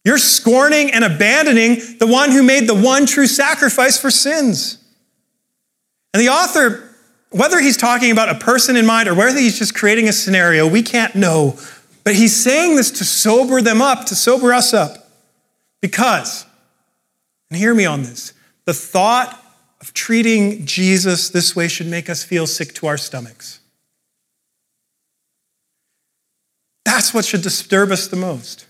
You're 0.07 0.17
scorning 0.17 0.91
and 0.91 1.05
abandoning 1.05 1.99
the 1.99 2.07
one 2.07 2.31
who 2.31 2.43
made 2.43 2.67
the 2.67 2.75
one 2.75 3.05
true 3.05 3.27
sacrifice 3.27 4.01
for 4.01 4.11
sins. 4.11 4.82
And 6.13 6.21
the 6.21 6.29
author, 6.29 6.89
whether 7.31 7.61
he's 7.61 7.77
talking 7.77 8.11
about 8.11 8.29
a 8.29 8.35
person 8.35 8.77
in 8.77 8.85
mind 8.87 9.09
or 9.09 9.15
whether 9.15 9.39
he's 9.39 9.59
just 9.59 9.75
creating 9.75 10.09
a 10.09 10.13
scenario, 10.13 10.69
we 10.69 10.83
can't 10.83 11.15
know. 11.15 11.59
But 12.05 12.15
he's 12.15 12.37
saying 12.37 12.77
this 12.77 12.91
to 12.93 13.05
sober 13.05 13.63
them 13.63 13.81
up, 13.81 14.07
to 14.07 14.15
sober 14.15 14.53
us 14.53 14.75
up. 14.75 15.09
Because, 15.81 16.47
and 17.51 17.59
hear 17.59 17.75
me 17.75 17.87
on 17.87 18.03
this, 18.03 18.33
the 18.67 18.75
thought 18.75 19.39
of 19.81 19.93
treating 19.95 20.65
Jesus 20.65 21.31
this 21.31 21.57
way 21.57 21.67
should 21.69 21.89
make 21.89 22.09
us 22.09 22.23
feel 22.23 22.47
sick 22.47 22.73
to 22.75 22.87
our 22.87 22.97
stomachs. 22.97 23.61
That's 26.85 27.13
what 27.13 27.25
should 27.25 27.43
disturb 27.43 27.91
us 27.91 28.07
the 28.07 28.17
most. 28.17 28.67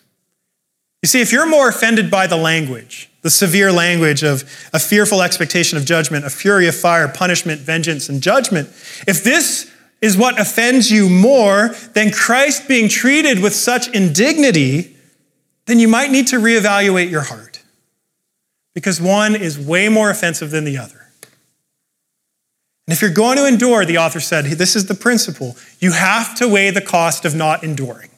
You 1.03 1.09
see, 1.09 1.21
if 1.21 1.33
you're 1.33 1.49
more 1.49 1.69
offended 1.69 2.11
by 2.11 2.29
the 2.29 2.37
language, 2.37 3.11
the 3.23 3.31
severe 3.31 3.73
language 3.73 4.23
of 4.23 4.45
a 4.73 4.79
fearful 4.79 5.21
expectation 5.21 5.77
of 5.77 5.85
judgment, 5.85 6.25
a 6.25 6.31
fury 6.31 6.69
of 6.69 6.77
fire, 6.77 7.09
punishment, 7.09 7.61
vengeance, 7.61 8.09
and 8.09 8.23
judgment, 8.23 8.69
if 9.07 9.25
this 9.25 9.71
is 10.01 10.17
what 10.17 10.41
offends 10.41 10.91
you 10.91 11.09
more 11.09 11.69
than 11.95 12.11
Christ 12.13 12.69
being 12.69 12.89
treated 12.89 13.41
with 13.41 13.55
such 13.55 13.89
indignity, 13.89 14.97
then 15.67 15.79
you 15.79 15.89
might 15.89 16.11
need 16.11 16.29
to 16.29 16.37
reevaluate 16.37 17.11
your 17.11 17.23
heart. 17.23 17.63
Because 18.75 19.01
one 19.01 19.37
is 19.37 19.59
way 19.59 19.89
more 19.89 20.11
offensive 20.11 20.51
than 20.51 20.65
the 20.65 20.79
other. 20.79 20.99
And 22.87 22.93
if 22.93 23.01
you're 23.01 23.11
going 23.11 23.39
to 23.39 23.47
endure, 23.47 23.85
the 23.85 23.99
author 23.99 24.19
said, 24.19 24.45
this 24.45 24.75
is 24.75 24.87
the 24.87 24.95
principle 24.95 25.57
you 25.79 25.93
have 25.93 26.35
to 26.37 26.49
weigh 26.49 26.71
the 26.71 26.81
cost 26.81 27.25
of 27.25 27.35
not 27.35 27.63
enduring. 27.63 28.11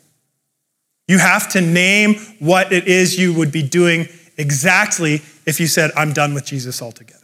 You 1.07 1.19
have 1.19 1.51
to 1.53 1.61
name 1.61 2.15
what 2.39 2.73
it 2.73 2.87
is 2.87 3.19
you 3.19 3.35
would 3.35 3.53
be 3.53 3.63
doing 3.63 4.09
exactly 4.37 5.23
if 5.47 5.61
you 5.61 5.67
said, 5.67 5.91
I'm 5.97 6.13
done 6.13 6.35
with 6.35 6.45
Jesus 6.47 6.81
altogether. 6.81 7.21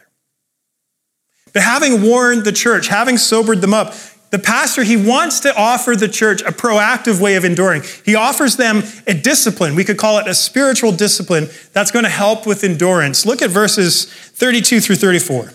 But 1.52 1.62
having 1.62 2.02
warned 2.02 2.44
the 2.44 2.52
church, 2.52 2.88
having 2.88 3.16
sobered 3.16 3.60
them 3.60 3.74
up, 3.74 3.94
the 4.30 4.38
pastor, 4.38 4.84
he 4.84 4.96
wants 4.96 5.40
to 5.40 5.56
offer 5.56 5.96
the 5.96 6.06
church 6.06 6.40
a 6.42 6.52
proactive 6.52 7.20
way 7.20 7.34
of 7.34 7.44
enduring. 7.44 7.82
He 8.04 8.14
offers 8.14 8.56
them 8.56 8.84
a 9.08 9.14
discipline. 9.14 9.74
We 9.74 9.82
could 9.82 9.98
call 9.98 10.18
it 10.18 10.28
a 10.28 10.34
spiritual 10.34 10.92
discipline 10.92 11.48
that's 11.72 11.90
going 11.90 12.04
to 12.04 12.10
help 12.10 12.46
with 12.46 12.62
endurance. 12.62 13.26
Look 13.26 13.42
at 13.42 13.50
verses 13.50 14.04
32 14.04 14.80
through 14.80 14.96
34. 14.96 15.52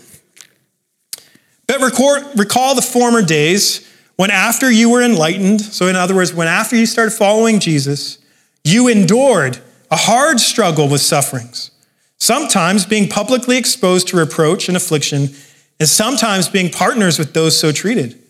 But 1.67 1.79
recall 1.79 2.75
the 2.75 2.81
former 2.81 3.21
days 3.21 3.89
when, 4.15 4.31
after 4.31 4.71
you 4.71 4.89
were 4.89 5.01
enlightened, 5.01 5.61
so 5.61 5.87
in 5.87 5.95
other 5.95 6.15
words, 6.15 6.33
when 6.33 6.47
after 6.47 6.75
you 6.75 6.85
started 6.85 7.11
following 7.11 7.59
Jesus, 7.59 8.19
you 8.63 8.87
endured 8.87 9.59
a 9.91 9.95
hard 9.95 10.39
struggle 10.39 10.87
with 10.89 11.01
sufferings, 11.01 11.71
sometimes 12.17 12.85
being 12.85 13.09
publicly 13.09 13.57
exposed 13.57 14.07
to 14.07 14.17
reproach 14.17 14.67
and 14.67 14.77
affliction, 14.77 15.29
and 15.79 15.89
sometimes 15.89 16.47
being 16.47 16.71
partners 16.71 17.19
with 17.19 17.33
those 17.33 17.59
so 17.59 17.71
treated. 17.71 18.21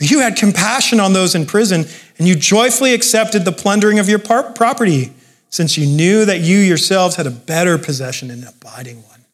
You 0.00 0.20
had 0.20 0.36
compassion 0.36 1.00
on 1.00 1.12
those 1.12 1.34
in 1.34 1.46
prison, 1.46 1.84
and 2.18 2.28
you 2.28 2.34
joyfully 2.34 2.94
accepted 2.94 3.44
the 3.44 3.52
plundering 3.52 3.98
of 3.98 4.08
your 4.08 4.18
property, 4.18 5.12
since 5.50 5.76
you 5.76 5.86
knew 5.86 6.24
that 6.24 6.40
you 6.40 6.58
yourselves 6.58 7.16
had 7.16 7.26
a 7.26 7.30
better 7.30 7.78
possession 7.78 8.30
and 8.30 8.42
an 8.42 8.48
abiding 8.48 9.02
one. 9.04 9.24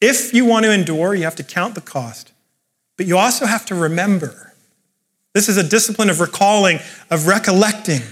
If 0.00 0.32
you 0.32 0.44
want 0.44 0.64
to 0.64 0.72
endure, 0.72 1.14
you 1.14 1.24
have 1.24 1.36
to 1.36 1.42
count 1.42 1.74
the 1.74 1.80
cost, 1.80 2.32
but 2.98 3.06
you 3.06 3.16
also 3.16 3.46
have 3.46 3.64
to 3.66 3.74
remember. 3.74 4.52
This 5.32 5.48
is 5.48 5.56
a 5.56 5.66
discipline 5.66 6.10
of 6.10 6.20
recalling, 6.20 6.80
of 7.10 7.26
recollecting. 7.26 8.02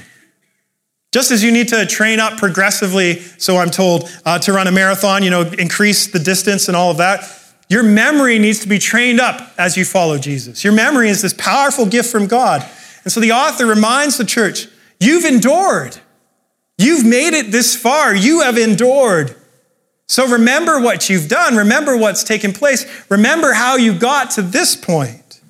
Just 1.12 1.30
as 1.30 1.42
you 1.42 1.50
need 1.50 1.68
to 1.68 1.84
train 1.86 2.20
up 2.20 2.38
progressively, 2.38 3.20
so 3.36 3.56
I'm 3.56 3.70
told, 3.70 4.08
uh, 4.24 4.38
to 4.40 4.52
run 4.52 4.66
a 4.66 4.72
marathon, 4.72 5.22
you 5.22 5.30
know, 5.30 5.42
increase 5.42 6.06
the 6.06 6.18
distance 6.18 6.68
and 6.68 6.76
all 6.76 6.90
of 6.90 6.98
that, 6.98 7.24
your 7.68 7.82
memory 7.82 8.38
needs 8.38 8.60
to 8.60 8.68
be 8.68 8.78
trained 8.78 9.20
up 9.20 9.52
as 9.58 9.76
you 9.76 9.84
follow 9.84 10.18
Jesus. 10.18 10.62
Your 10.62 10.72
memory 10.72 11.08
is 11.08 11.20
this 11.20 11.34
powerful 11.34 11.84
gift 11.84 12.10
from 12.10 12.28
God. 12.28 12.64
And 13.02 13.12
so 13.12 13.18
the 13.18 13.32
author 13.32 13.66
reminds 13.66 14.18
the 14.18 14.24
church 14.24 14.68
you've 15.00 15.24
endured, 15.24 15.98
you've 16.78 17.04
made 17.04 17.34
it 17.34 17.50
this 17.50 17.74
far, 17.74 18.14
you 18.14 18.42
have 18.42 18.56
endured. 18.56 19.34
So 20.08 20.26
remember 20.28 20.80
what 20.80 21.10
you've 21.10 21.28
done. 21.28 21.56
Remember 21.56 21.96
what's 21.96 22.22
taken 22.22 22.52
place. 22.52 22.86
Remember 23.10 23.52
how 23.52 23.76
you 23.76 23.98
got 23.98 24.30
to 24.32 24.42
this 24.42 24.76
point. 24.76 25.40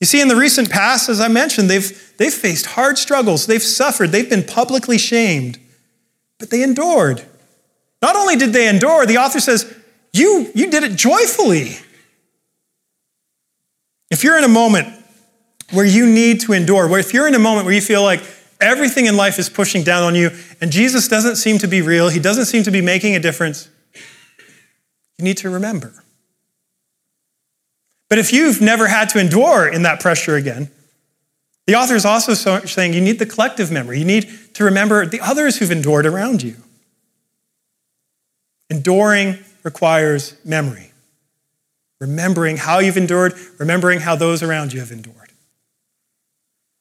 You 0.00 0.06
see, 0.06 0.20
in 0.20 0.28
the 0.28 0.36
recent 0.36 0.68
past, 0.68 1.08
as 1.08 1.20
I 1.20 1.28
mentioned, 1.28 1.70
they've, 1.70 2.14
they've 2.18 2.34
faced 2.34 2.66
hard 2.66 2.98
struggles. 2.98 3.46
They've 3.46 3.62
suffered. 3.62 4.08
They've 4.10 4.28
been 4.28 4.42
publicly 4.42 4.98
shamed, 4.98 5.58
but 6.38 6.50
they 6.50 6.62
endured. 6.62 7.24
Not 8.02 8.16
only 8.16 8.36
did 8.36 8.52
they 8.52 8.68
endure, 8.68 9.06
the 9.06 9.18
author 9.18 9.40
says, 9.40 9.72
you, 10.12 10.50
you 10.54 10.70
did 10.70 10.82
it 10.82 10.96
joyfully. 10.96 11.76
If 14.10 14.24
you're 14.24 14.36
in 14.36 14.44
a 14.44 14.48
moment 14.48 14.88
where 15.70 15.86
you 15.86 16.04
need 16.04 16.40
to 16.40 16.52
endure, 16.52 16.88
where 16.88 17.00
if 17.00 17.14
you're 17.14 17.28
in 17.28 17.34
a 17.34 17.38
moment 17.38 17.64
where 17.64 17.74
you 17.74 17.80
feel 17.80 18.02
like 18.02 18.22
everything 18.62 19.06
in 19.06 19.16
life 19.16 19.38
is 19.38 19.48
pushing 19.48 19.82
down 19.82 20.02
on 20.02 20.14
you 20.14 20.30
and 20.60 20.70
Jesus 20.70 21.08
doesn't 21.08 21.36
seem 21.36 21.58
to 21.58 21.68
be 21.68 21.82
real, 21.82 22.08
he 22.08 22.20
doesn't 22.20 22.46
seem 22.46 22.62
to 22.62 22.70
be 22.70 22.80
making 22.80 23.16
a 23.16 23.20
difference, 23.20 23.68
you 25.18 25.24
need 25.24 25.36
to 25.38 25.50
remember. 25.50 25.92
But 28.08 28.18
if 28.18 28.32
you've 28.32 28.60
never 28.60 28.88
had 28.88 29.08
to 29.10 29.18
endure 29.18 29.66
in 29.66 29.82
that 29.84 30.00
pressure 30.00 30.36
again, 30.36 30.70
the 31.66 31.76
author 31.76 31.94
is 31.94 32.04
also 32.04 32.34
saying 32.34 32.92
you 32.92 33.00
need 33.00 33.18
the 33.18 33.26
collective 33.26 33.70
memory. 33.70 33.98
You 33.98 34.04
need 34.04 34.28
to 34.54 34.64
remember 34.64 35.06
the 35.06 35.20
others 35.20 35.58
who've 35.58 35.70
endured 35.70 36.06
around 36.06 36.42
you. 36.42 36.56
Enduring 38.68 39.38
requires 39.62 40.34
memory. 40.44 40.92
Remembering 42.00 42.56
how 42.56 42.80
you've 42.80 42.96
endured, 42.96 43.34
remembering 43.58 44.00
how 44.00 44.16
those 44.16 44.42
around 44.42 44.72
you 44.72 44.80
have 44.80 44.90
endured. 44.90 45.21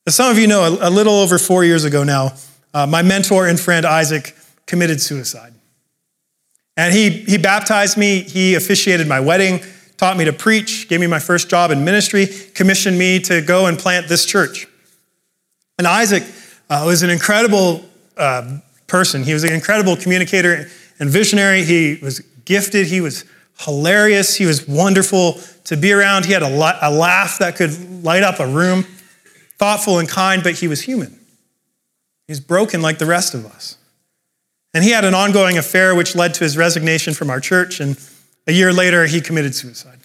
As 0.07 0.15
some 0.15 0.31
of 0.31 0.39
you 0.39 0.47
know, 0.47 0.77
a 0.81 0.89
little 0.89 1.13
over 1.13 1.37
four 1.37 1.63
years 1.63 1.83
ago 1.83 2.03
now, 2.03 2.33
uh, 2.73 2.87
my 2.87 3.03
mentor 3.03 3.47
and 3.47 3.59
friend 3.59 3.85
Isaac 3.85 4.35
committed 4.65 4.99
suicide. 4.99 5.53
And 6.75 6.91
he, 6.91 7.09
he 7.09 7.37
baptized 7.37 7.97
me, 7.97 8.21
he 8.21 8.55
officiated 8.55 9.07
my 9.07 9.19
wedding, 9.19 9.59
taught 9.97 10.17
me 10.17 10.25
to 10.25 10.33
preach, 10.33 10.89
gave 10.89 10.99
me 10.99 11.05
my 11.05 11.19
first 11.19 11.49
job 11.49 11.69
in 11.69 11.85
ministry, 11.85 12.27
commissioned 12.55 12.97
me 12.97 13.19
to 13.19 13.41
go 13.41 13.67
and 13.67 13.77
plant 13.77 14.07
this 14.07 14.25
church. 14.25 14.65
And 15.77 15.85
Isaac 15.85 16.23
uh, 16.67 16.83
was 16.85 17.03
an 17.03 17.11
incredible 17.11 17.85
uh, 18.17 18.57
person. 18.87 19.23
He 19.23 19.33
was 19.33 19.43
an 19.43 19.53
incredible 19.53 19.95
communicator 19.95 20.67
and 20.97 21.09
visionary. 21.11 21.63
He 21.63 21.99
was 22.01 22.21
gifted, 22.45 22.87
he 22.87 23.01
was 23.01 23.25
hilarious, 23.59 24.35
he 24.35 24.47
was 24.47 24.67
wonderful 24.67 25.33
to 25.65 25.77
be 25.77 25.93
around. 25.93 26.25
He 26.25 26.33
had 26.33 26.41
a, 26.41 26.49
la- 26.49 26.79
a 26.81 26.89
laugh 26.89 27.37
that 27.37 27.55
could 27.55 28.03
light 28.03 28.23
up 28.23 28.39
a 28.39 28.47
room 28.47 28.85
thoughtful 29.61 29.99
and 29.99 30.09
kind, 30.09 30.41
but 30.41 30.55
he 30.55 30.67
was 30.67 30.81
human. 30.81 31.19
He's 32.27 32.39
broken 32.39 32.81
like 32.81 32.97
the 32.97 33.05
rest 33.05 33.35
of 33.35 33.45
us. 33.45 33.77
And 34.73 34.83
he 34.83 34.89
had 34.89 35.05
an 35.05 35.13
ongoing 35.13 35.55
affair 35.55 35.93
which 35.93 36.15
led 36.15 36.33
to 36.33 36.43
his 36.43 36.57
resignation 36.57 37.13
from 37.13 37.29
our 37.29 37.39
church, 37.39 37.79
and 37.79 37.95
a 38.47 38.53
year 38.53 38.73
later, 38.73 39.05
he 39.05 39.21
committed 39.21 39.53
suicide. 39.53 39.99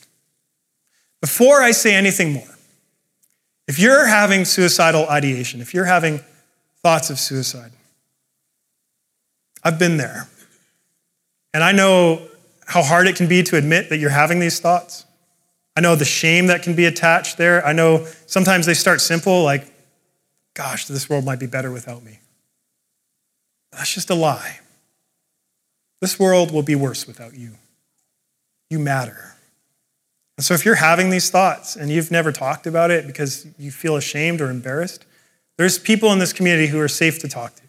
Before 1.22 1.62
I 1.62 1.70
say 1.70 1.94
anything 1.94 2.34
more, 2.34 2.54
if 3.66 3.78
you're 3.78 4.06
having 4.06 4.44
suicidal 4.44 5.08
ideation, 5.08 5.62
if 5.62 5.72
you're 5.72 5.86
having 5.86 6.20
thoughts 6.82 7.08
of 7.08 7.18
suicide, 7.18 7.72
I've 9.64 9.78
been 9.78 9.96
there. 9.96 10.28
And 11.54 11.64
I 11.64 11.72
know 11.72 12.28
how 12.66 12.82
hard 12.82 13.06
it 13.06 13.16
can 13.16 13.26
be 13.26 13.42
to 13.44 13.56
admit 13.56 13.88
that 13.88 13.96
you're 13.96 14.10
having 14.10 14.38
these 14.38 14.60
thoughts. 14.60 15.05
I 15.76 15.80
know 15.80 15.94
the 15.94 16.06
shame 16.06 16.46
that 16.46 16.62
can 16.62 16.74
be 16.74 16.86
attached 16.86 17.36
there. 17.36 17.64
I 17.64 17.72
know 17.72 18.06
sometimes 18.26 18.64
they 18.64 18.74
start 18.74 19.00
simple, 19.00 19.44
like, 19.44 19.70
gosh, 20.54 20.86
this 20.86 21.08
world 21.10 21.24
might 21.24 21.38
be 21.38 21.46
better 21.46 21.70
without 21.70 22.02
me. 22.02 22.20
That's 23.72 23.92
just 23.92 24.08
a 24.08 24.14
lie. 24.14 24.60
This 26.00 26.18
world 26.18 26.50
will 26.50 26.62
be 26.62 26.74
worse 26.74 27.06
without 27.06 27.34
you. 27.34 27.52
You 28.70 28.78
matter. 28.78 29.34
And 30.38 30.44
so 30.44 30.54
if 30.54 30.64
you're 30.64 30.76
having 30.76 31.10
these 31.10 31.30
thoughts 31.30 31.76
and 31.76 31.90
you've 31.90 32.10
never 32.10 32.32
talked 32.32 32.66
about 32.66 32.90
it 32.90 33.06
because 33.06 33.46
you 33.58 33.70
feel 33.70 33.96
ashamed 33.96 34.40
or 34.40 34.50
embarrassed, 34.50 35.04
there's 35.58 35.78
people 35.78 36.12
in 36.12 36.18
this 36.18 36.32
community 36.32 36.68
who 36.68 36.80
are 36.80 36.88
safe 36.88 37.18
to 37.20 37.28
talk 37.28 37.54
to. 37.56 37.62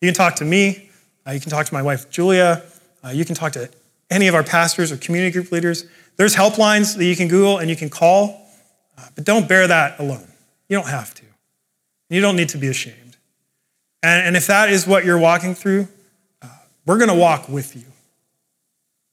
You 0.00 0.08
can 0.08 0.14
talk 0.14 0.36
to 0.36 0.44
me, 0.44 0.90
uh, 1.26 1.32
you 1.32 1.40
can 1.40 1.50
talk 1.50 1.66
to 1.66 1.74
my 1.74 1.82
wife, 1.82 2.10
Julia, 2.10 2.62
uh, 3.04 3.10
you 3.10 3.24
can 3.24 3.34
talk 3.34 3.52
to 3.52 3.68
any 4.10 4.28
of 4.28 4.34
our 4.34 4.42
pastors 4.42 4.92
or 4.92 4.96
community 4.96 5.32
group 5.32 5.50
leaders. 5.52 5.84
There's 6.16 6.34
helplines 6.34 6.96
that 6.96 7.04
you 7.04 7.16
can 7.16 7.28
Google 7.28 7.58
and 7.58 7.68
you 7.68 7.76
can 7.76 7.90
call, 7.90 8.48
uh, 8.96 9.06
but 9.14 9.24
don't 9.24 9.48
bear 9.48 9.66
that 9.66 9.98
alone. 9.98 10.26
You 10.68 10.76
don't 10.76 10.88
have 10.88 11.14
to. 11.14 11.22
You 12.08 12.20
don't 12.20 12.36
need 12.36 12.50
to 12.50 12.58
be 12.58 12.68
ashamed. 12.68 13.16
And, 14.02 14.28
and 14.28 14.36
if 14.36 14.46
that 14.46 14.68
is 14.70 14.86
what 14.86 15.04
you're 15.04 15.18
walking 15.18 15.54
through, 15.54 15.88
uh, 16.40 16.48
we're 16.86 16.98
going 16.98 17.10
to 17.10 17.16
walk 17.16 17.48
with 17.48 17.74
you. 17.74 17.84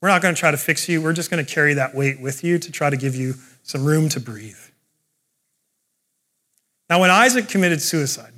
We're 0.00 0.08
not 0.08 0.22
going 0.22 0.34
to 0.34 0.38
try 0.38 0.50
to 0.50 0.56
fix 0.56 0.88
you. 0.88 1.00
We're 1.02 1.14
just 1.14 1.30
going 1.30 1.44
to 1.44 1.50
carry 1.50 1.74
that 1.74 1.94
weight 1.94 2.20
with 2.20 2.44
you 2.44 2.58
to 2.58 2.70
try 2.70 2.90
to 2.90 2.96
give 2.96 3.14
you 3.14 3.34
some 3.62 3.84
room 3.84 4.08
to 4.10 4.20
breathe. 4.20 4.58
Now, 6.90 7.00
when 7.00 7.10
Isaac 7.10 7.48
committed 7.48 7.80
suicide, 7.80 8.32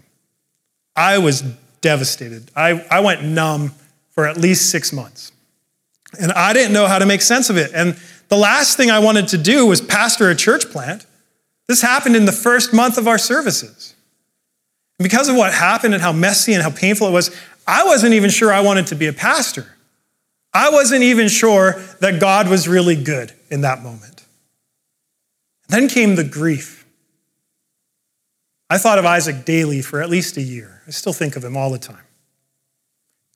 I 0.94 1.18
was 1.18 1.42
devastated. 1.80 2.50
I, 2.54 2.86
I 2.90 3.00
went 3.00 3.22
numb 3.22 3.72
for 4.10 4.26
at 4.26 4.36
least 4.36 4.70
six 4.70 4.92
months. 4.92 5.32
And 6.20 6.32
I 6.32 6.52
didn't 6.52 6.72
know 6.72 6.86
how 6.86 6.98
to 6.98 7.06
make 7.06 7.22
sense 7.22 7.50
of 7.50 7.56
it. 7.56 7.72
And 7.74 7.98
the 8.28 8.36
last 8.36 8.76
thing 8.76 8.90
I 8.90 8.98
wanted 8.98 9.28
to 9.28 9.38
do 9.38 9.66
was 9.66 9.80
pastor 9.80 10.30
a 10.30 10.34
church 10.34 10.70
plant. 10.70 11.06
This 11.68 11.82
happened 11.82 12.16
in 12.16 12.24
the 12.24 12.32
first 12.32 12.72
month 12.72 12.98
of 12.98 13.08
our 13.08 13.18
services. 13.18 13.94
And 14.98 15.04
because 15.08 15.28
of 15.28 15.36
what 15.36 15.52
happened 15.52 15.94
and 15.94 16.02
how 16.02 16.12
messy 16.12 16.54
and 16.54 16.62
how 16.62 16.70
painful 16.70 17.08
it 17.08 17.12
was, 17.12 17.34
I 17.66 17.84
wasn't 17.84 18.14
even 18.14 18.30
sure 18.30 18.52
I 18.52 18.60
wanted 18.60 18.86
to 18.88 18.94
be 18.94 19.06
a 19.06 19.12
pastor. 19.12 19.66
I 20.54 20.70
wasn't 20.70 21.02
even 21.02 21.28
sure 21.28 21.72
that 22.00 22.20
God 22.20 22.48
was 22.48 22.66
really 22.66 22.96
good 22.96 23.32
in 23.50 23.60
that 23.62 23.82
moment. 23.82 24.24
Then 25.68 25.88
came 25.88 26.14
the 26.14 26.24
grief. 26.24 26.86
I 28.70 28.78
thought 28.78 28.98
of 28.98 29.04
Isaac 29.04 29.44
daily 29.44 29.82
for 29.82 30.00
at 30.00 30.08
least 30.08 30.36
a 30.36 30.42
year. 30.42 30.82
I 30.86 30.90
still 30.90 31.12
think 31.12 31.36
of 31.36 31.44
him 31.44 31.56
all 31.56 31.70
the 31.70 31.78
time. 31.78 31.98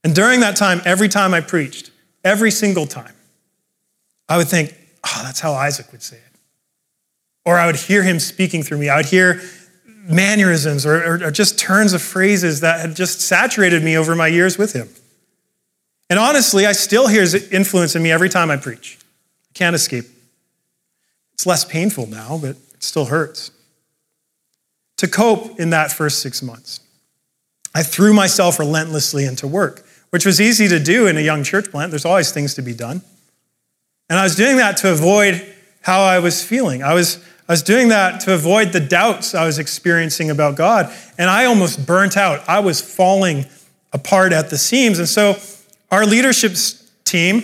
And 0.02 0.14
during 0.14 0.40
that 0.40 0.56
time, 0.56 0.80
every 0.84 1.08
time 1.08 1.34
I 1.34 1.40
preached, 1.40 1.89
every 2.24 2.50
single 2.50 2.86
time, 2.86 3.14
I 4.28 4.36
would 4.36 4.48
think, 4.48 4.74
oh, 5.04 5.20
that's 5.24 5.40
how 5.40 5.52
Isaac 5.52 5.90
would 5.92 6.02
say 6.02 6.16
it. 6.16 6.38
Or 7.44 7.58
I 7.58 7.66
would 7.66 7.76
hear 7.76 8.02
him 8.02 8.20
speaking 8.20 8.62
through 8.62 8.78
me. 8.78 8.88
I 8.88 8.96
would 8.96 9.06
hear 9.06 9.40
mannerisms 9.86 10.86
or, 10.86 10.96
or, 11.02 11.24
or 11.24 11.30
just 11.30 11.58
turns 11.58 11.92
of 11.92 12.02
phrases 12.02 12.60
that 12.60 12.80
had 12.80 12.96
just 12.96 13.20
saturated 13.20 13.82
me 13.82 13.96
over 13.96 14.14
my 14.14 14.26
years 14.26 14.58
with 14.58 14.72
him. 14.72 14.88
And 16.08 16.18
honestly, 16.18 16.66
I 16.66 16.72
still 16.72 17.06
hear 17.06 17.20
his 17.20 17.50
influence 17.52 17.94
in 17.94 18.02
me 18.02 18.10
every 18.10 18.28
time 18.28 18.50
I 18.50 18.56
preach. 18.56 18.98
I 19.50 19.52
can't 19.54 19.76
escape. 19.76 20.04
It's 21.32 21.46
less 21.46 21.64
painful 21.64 22.06
now, 22.06 22.38
but 22.40 22.50
it 22.50 22.82
still 22.82 23.06
hurts. 23.06 23.52
To 24.98 25.08
cope 25.08 25.58
in 25.58 25.70
that 25.70 25.92
first 25.92 26.20
six 26.20 26.42
months, 26.42 26.80
I 27.74 27.82
threw 27.82 28.12
myself 28.12 28.58
relentlessly 28.58 29.24
into 29.24 29.46
work, 29.46 29.86
which 30.10 30.26
was 30.26 30.40
easy 30.40 30.68
to 30.68 30.78
do 30.78 31.06
in 31.06 31.16
a 31.16 31.20
young 31.20 31.42
church 31.42 31.70
plant. 31.70 31.90
There's 31.90 32.04
always 32.04 32.32
things 32.32 32.54
to 32.54 32.62
be 32.62 32.74
done. 32.74 33.02
And 34.08 34.18
I 34.18 34.24
was 34.24 34.34
doing 34.34 34.56
that 34.56 34.76
to 34.78 34.92
avoid 34.92 35.54
how 35.82 36.02
I 36.02 36.18
was 36.18 36.42
feeling. 36.42 36.82
I 36.82 36.94
was, 36.94 37.24
I 37.48 37.52
was 37.52 37.62
doing 37.62 37.88
that 37.88 38.20
to 38.22 38.34
avoid 38.34 38.72
the 38.72 38.80
doubts 38.80 39.34
I 39.34 39.46
was 39.46 39.58
experiencing 39.58 40.30
about 40.30 40.56
God. 40.56 40.92
And 41.16 41.30
I 41.30 41.44
almost 41.44 41.86
burnt 41.86 42.16
out. 42.16 42.46
I 42.48 42.60
was 42.60 42.80
falling 42.80 43.46
apart 43.92 44.32
at 44.32 44.50
the 44.50 44.58
seams. 44.58 44.98
And 44.98 45.08
so 45.08 45.36
our 45.90 46.04
leadership 46.04 46.54
team, 47.04 47.34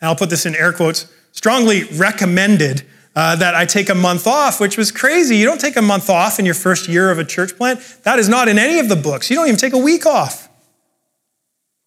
and 0.00 0.08
I'll 0.08 0.16
put 0.16 0.30
this 0.30 0.44
in 0.44 0.54
air 0.54 0.72
quotes, 0.72 1.10
strongly 1.30 1.84
recommended 1.84 2.84
uh, 3.14 3.36
that 3.36 3.54
I 3.54 3.64
take 3.64 3.88
a 3.88 3.94
month 3.94 4.26
off, 4.26 4.60
which 4.60 4.76
was 4.76 4.90
crazy. 4.90 5.36
You 5.36 5.44
don't 5.44 5.60
take 5.60 5.76
a 5.76 5.82
month 5.82 6.08
off 6.08 6.38
in 6.38 6.44
your 6.44 6.54
first 6.54 6.88
year 6.88 7.10
of 7.10 7.18
a 7.18 7.24
church 7.24 7.56
plant. 7.56 7.80
That 8.04 8.18
is 8.18 8.28
not 8.28 8.48
in 8.48 8.58
any 8.58 8.78
of 8.78 8.88
the 8.88 8.96
books. 8.96 9.30
You 9.30 9.36
don't 9.36 9.46
even 9.46 9.58
take 9.58 9.72
a 9.72 9.78
week 9.78 10.06
off. 10.06 10.48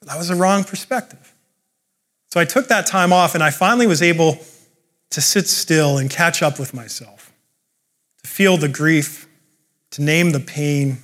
That 0.06 0.18
was 0.18 0.30
a 0.30 0.36
wrong 0.36 0.64
perspective. 0.64 1.34
So 2.30 2.40
I 2.40 2.46
took 2.46 2.68
that 2.68 2.86
time 2.86 3.12
off 3.14 3.34
and 3.34 3.44
I 3.44 3.50
finally 3.50 3.88
was 3.88 4.02
able 4.02 4.40
to 5.12 5.22
sit 5.22 5.48
still 5.48 5.98
and 5.98 6.10
catch 6.10 6.42
up 6.42 6.60
with 6.60 6.74
myself, 6.74 7.32
to 8.24 8.30
feel 8.30 8.58
the 8.58 8.68
grief, 8.68 9.28
to 9.92 10.02
name 10.02 10.32
the 10.32 10.40
pain, 10.40 10.98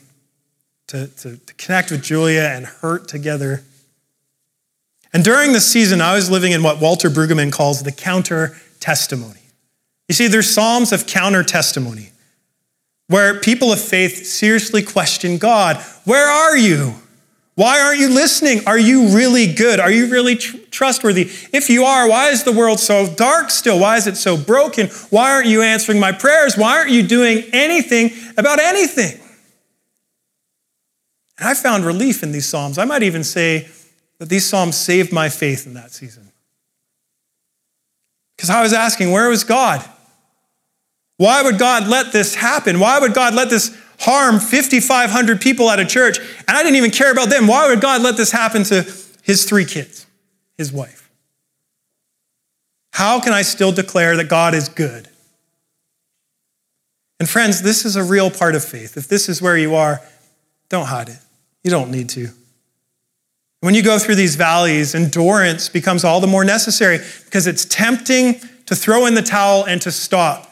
to, 0.87 1.07
to, 1.07 1.37
to 1.37 1.53
connect 1.53 1.91
with 1.91 2.03
Julia 2.03 2.51
and 2.53 2.65
hurt 2.65 3.07
together. 3.07 3.63
And 5.13 5.23
during 5.23 5.53
the 5.53 5.61
season, 5.61 6.01
I 6.01 6.15
was 6.15 6.29
living 6.29 6.51
in 6.51 6.63
what 6.63 6.81
Walter 6.81 7.09
Brueggemann 7.09 7.51
calls 7.51 7.83
the 7.83 7.91
counter 7.91 8.57
testimony. 8.79 9.39
You 10.09 10.15
see, 10.15 10.27
there's 10.27 10.53
Psalms 10.53 10.91
of 10.91 11.07
counter 11.07 11.43
testimony 11.43 12.09
where 13.07 13.39
people 13.39 13.71
of 13.71 13.79
faith 13.79 14.25
seriously 14.25 14.81
question 14.81 15.37
God 15.37 15.77
Where 16.03 16.27
are 16.29 16.57
you? 16.57 16.95
Why 17.61 17.79
aren't 17.79 17.99
you 17.99 18.09
listening? 18.09 18.61
Are 18.65 18.79
you 18.79 19.09
really 19.09 19.45
good? 19.45 19.79
Are 19.79 19.91
you 19.91 20.07
really 20.07 20.35
tr- 20.35 20.57
trustworthy? 20.71 21.29
If 21.53 21.69
you 21.69 21.83
are, 21.83 22.09
why 22.09 22.29
is 22.29 22.43
the 22.43 22.51
world 22.51 22.79
so 22.79 23.05
dark 23.05 23.51
still? 23.51 23.79
Why 23.79 23.97
is 23.97 24.07
it 24.07 24.17
so 24.17 24.35
broken? 24.35 24.87
Why 25.11 25.31
aren't 25.31 25.45
you 25.45 25.61
answering 25.61 25.99
my 25.99 26.11
prayers? 26.11 26.57
Why 26.57 26.79
aren't 26.79 26.89
you 26.89 27.03
doing 27.03 27.43
anything 27.53 28.13
about 28.35 28.59
anything? 28.59 29.21
And 31.37 31.49
I 31.49 31.53
found 31.53 31.85
relief 31.85 32.23
in 32.23 32.31
these 32.31 32.47
Psalms. 32.47 32.79
I 32.79 32.85
might 32.85 33.03
even 33.03 33.23
say 33.23 33.69
that 34.17 34.27
these 34.27 34.49
Psalms 34.49 34.75
saved 34.75 35.13
my 35.13 35.29
faith 35.29 35.67
in 35.67 35.75
that 35.75 35.91
season. 35.91 36.31
Because 38.37 38.49
I 38.49 38.63
was 38.63 38.73
asking, 38.73 39.11
where 39.11 39.29
was 39.29 39.43
God? 39.43 39.87
Why 41.17 41.43
would 41.43 41.59
God 41.59 41.87
let 41.87 42.11
this 42.11 42.33
happen? 42.33 42.79
Why 42.79 42.97
would 42.97 43.13
God 43.13 43.35
let 43.35 43.51
this 43.51 43.69
harm 44.01 44.39
5,500 44.39 45.39
people 45.39 45.69
at 45.69 45.79
a 45.79 45.85
church, 45.85 46.17
and 46.19 46.57
I 46.57 46.63
didn't 46.63 46.75
even 46.75 46.91
care 46.91 47.11
about 47.11 47.29
them. 47.29 47.47
Why 47.47 47.69
would 47.69 47.81
God 47.81 48.01
let 48.01 48.17
this 48.17 48.31
happen 48.31 48.63
to 48.65 48.91
his 49.21 49.45
three 49.45 49.65
kids, 49.65 50.05
his 50.57 50.71
wife? 50.71 51.09
How 52.93 53.19
can 53.21 53.31
I 53.31 53.43
still 53.43 53.71
declare 53.71 54.17
that 54.17 54.27
God 54.27 54.53
is 54.53 54.69
good? 54.69 55.07
And 57.19 57.29
friends, 57.29 57.61
this 57.61 57.85
is 57.85 57.95
a 57.95 58.03
real 58.03 58.31
part 58.31 58.55
of 58.55 58.65
faith. 58.65 58.97
If 58.97 59.07
this 59.07 59.29
is 59.29 59.41
where 59.41 59.55
you 59.55 59.75
are, 59.75 60.01
don't 60.69 60.87
hide 60.87 61.09
it. 61.09 61.19
You 61.63 61.69
don't 61.69 61.91
need 61.91 62.09
to. 62.09 62.29
When 63.59 63.75
you 63.75 63.83
go 63.83 63.99
through 63.99 64.15
these 64.15 64.35
valleys, 64.35 64.95
endurance 64.95 65.69
becomes 65.69 66.03
all 66.03 66.19
the 66.19 66.27
more 66.27 66.43
necessary 66.43 66.99
because 67.25 67.45
it's 67.45 67.65
tempting 67.65 68.39
to 68.65 68.75
throw 68.75 69.05
in 69.05 69.13
the 69.13 69.21
towel 69.21 69.63
and 69.65 69.79
to 69.83 69.91
stop. 69.91 70.50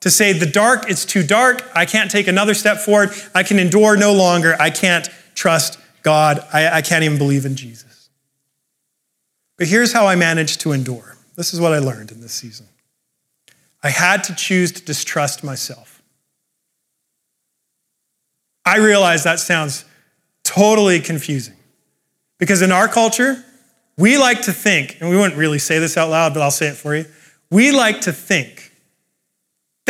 To 0.00 0.10
say, 0.10 0.32
the 0.32 0.46
dark, 0.46 0.88
it's 0.88 1.04
too 1.04 1.22
dark. 1.22 1.62
I 1.74 1.84
can't 1.84 2.10
take 2.10 2.26
another 2.26 2.54
step 2.54 2.78
forward. 2.78 3.10
I 3.34 3.42
can 3.42 3.58
endure 3.58 3.96
no 3.96 4.14
longer. 4.14 4.56
I 4.58 4.70
can't 4.70 5.08
trust 5.34 5.78
God. 6.02 6.44
I, 6.52 6.78
I 6.78 6.82
can't 6.82 7.04
even 7.04 7.18
believe 7.18 7.44
in 7.44 7.54
Jesus. 7.54 8.08
But 9.58 9.66
here's 9.66 9.92
how 9.92 10.06
I 10.06 10.16
managed 10.16 10.60
to 10.62 10.72
endure. 10.72 11.16
This 11.36 11.52
is 11.52 11.60
what 11.60 11.74
I 11.74 11.78
learned 11.78 12.12
in 12.12 12.20
this 12.20 12.32
season. 12.32 12.66
I 13.82 13.90
had 13.90 14.24
to 14.24 14.34
choose 14.34 14.72
to 14.72 14.82
distrust 14.82 15.44
myself. 15.44 16.02
I 18.64 18.78
realize 18.78 19.24
that 19.24 19.38
sounds 19.38 19.84
totally 20.44 21.00
confusing. 21.00 21.56
Because 22.38 22.62
in 22.62 22.72
our 22.72 22.88
culture, 22.88 23.44
we 23.98 24.16
like 24.16 24.42
to 24.42 24.52
think, 24.52 24.96
and 25.00 25.10
we 25.10 25.16
wouldn't 25.16 25.36
really 25.36 25.58
say 25.58 25.78
this 25.78 25.96
out 25.98 26.08
loud, 26.08 26.32
but 26.32 26.42
I'll 26.42 26.50
say 26.50 26.68
it 26.68 26.76
for 26.76 26.96
you. 26.96 27.04
We 27.50 27.70
like 27.70 28.02
to 28.02 28.12
think 28.12 28.69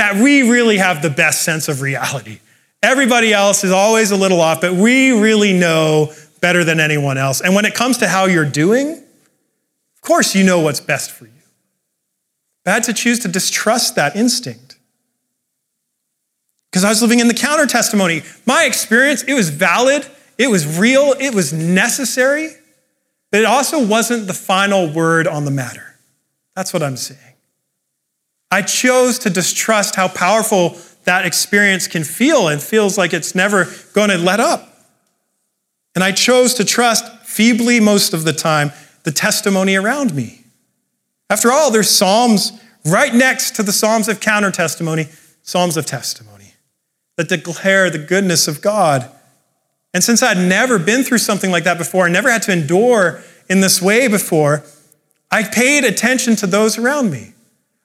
that 0.01 0.17
we 0.17 0.51
really 0.51 0.79
have 0.79 1.03
the 1.03 1.11
best 1.11 1.43
sense 1.43 1.69
of 1.69 1.81
reality. 1.81 2.41
Everybody 2.83 3.33
else 3.33 3.63
is 3.63 3.71
always 3.71 4.11
a 4.11 4.17
little 4.17 4.41
off, 4.41 4.61
but 4.61 4.75
we 4.75 5.13
really 5.13 5.53
know 5.53 6.13
better 6.41 6.65
than 6.65 6.81
anyone 6.81 7.19
else. 7.19 7.41
And 7.41 7.55
when 7.55 7.65
it 7.67 7.75
comes 7.75 7.99
to 7.99 8.09
how 8.09 8.25
you're 8.25 8.49
doing, 8.49 8.93
of 8.93 10.01
course 10.01 10.35
you 10.35 10.43
know 10.43 10.61
what's 10.61 10.81
best 10.81 11.11
for 11.11 11.27
you. 11.27 11.33
Bad 12.65 12.83
to 12.85 12.93
choose 12.93 13.21
to 13.21 13.29
distrust 13.29 13.97
that 13.97 14.17
instinct. 14.17 14.79
Because 16.71 16.85
I 16.85 16.89
was 16.89 17.03
living 17.03 17.21
in 17.21 17.29
the 17.29 17.35
counter 17.35 17.67
testimony. 17.67 18.23
My 18.47 18.65
experience, 18.65 19.23
it 19.25 19.35
was 19.35 19.51
valid 19.51 20.07
it 20.41 20.49
was 20.49 20.79
real, 20.79 21.15
it 21.21 21.35
was 21.35 21.53
necessary, 21.53 22.49
but 23.31 23.41
it 23.41 23.45
also 23.45 23.87
wasn't 23.87 24.27
the 24.27 24.33
final 24.33 24.91
word 24.91 25.27
on 25.27 25.45
the 25.45 25.51
matter. 25.51 25.99
That's 26.57 26.73
what 26.73 26.83
I'm 26.83 26.97
saying. 26.97 27.30
I 28.51 28.63
chose 28.63 29.19
to 29.21 29.31
distrust 29.31 29.97
how 29.97 30.09
powerful 30.09 30.77
that 31.05 31.25
experience 31.25 31.89
can 31.89 32.05
feel 32.05 32.49
and 32.49 32.63
feels 32.63 32.99
like 32.99 33.13
it's 33.13 33.35
never 33.35 33.67
going 33.93 34.11
to 34.11 34.19
let 34.19 34.41
up. 34.41 34.69
And 35.95 36.05
I 36.05 36.13
chose 36.13 36.55
to 36.55 36.65
trust, 36.65 37.05
feebly 37.25 37.81
most 37.81 38.13
of 38.13 38.25
the 38.25 38.33
time, 38.33 38.73
the 39.05 39.13
testimony 39.13 39.77
around 39.77 40.15
me. 40.15 40.45
After 41.29 41.51
all, 41.51 41.71
there's 41.71 41.91
Psalms 41.91 42.53
right 42.85 43.15
next 43.15 43.57
to 43.57 43.63
the 43.63 43.73
Psalms 43.73 44.09
of 44.09 44.21
counter 44.21 44.51
testimony, 44.51 45.09
Psalms 45.43 45.77
of 45.77 45.87
testimony 45.87 46.55
that 47.17 47.29
declare 47.29 47.91
the 47.91 47.99
goodness 47.99 48.49
of 48.49 48.61
God 48.61 49.11
and 49.93 50.05
since 50.05 50.23
I'd 50.23 50.39
never 50.39 50.79
been 50.79 51.03
through 51.03 51.19
something 51.19 51.51
like 51.51 51.65
that 51.65 51.79
before, 51.79 52.07
I 52.07 52.11
never 52.11 52.31
had 52.31 52.43
to 52.43 52.53
endure 52.53 53.23
in 53.49 53.61
this 53.61 53.83
way 53.83 54.07
before, 54.07 54.63
I 55.31 55.43
paid 55.43 55.85
attention 55.85 56.37
to 56.37 56.47
those 56.47 56.79
around 56.79 57.11
me. 57.11 57.33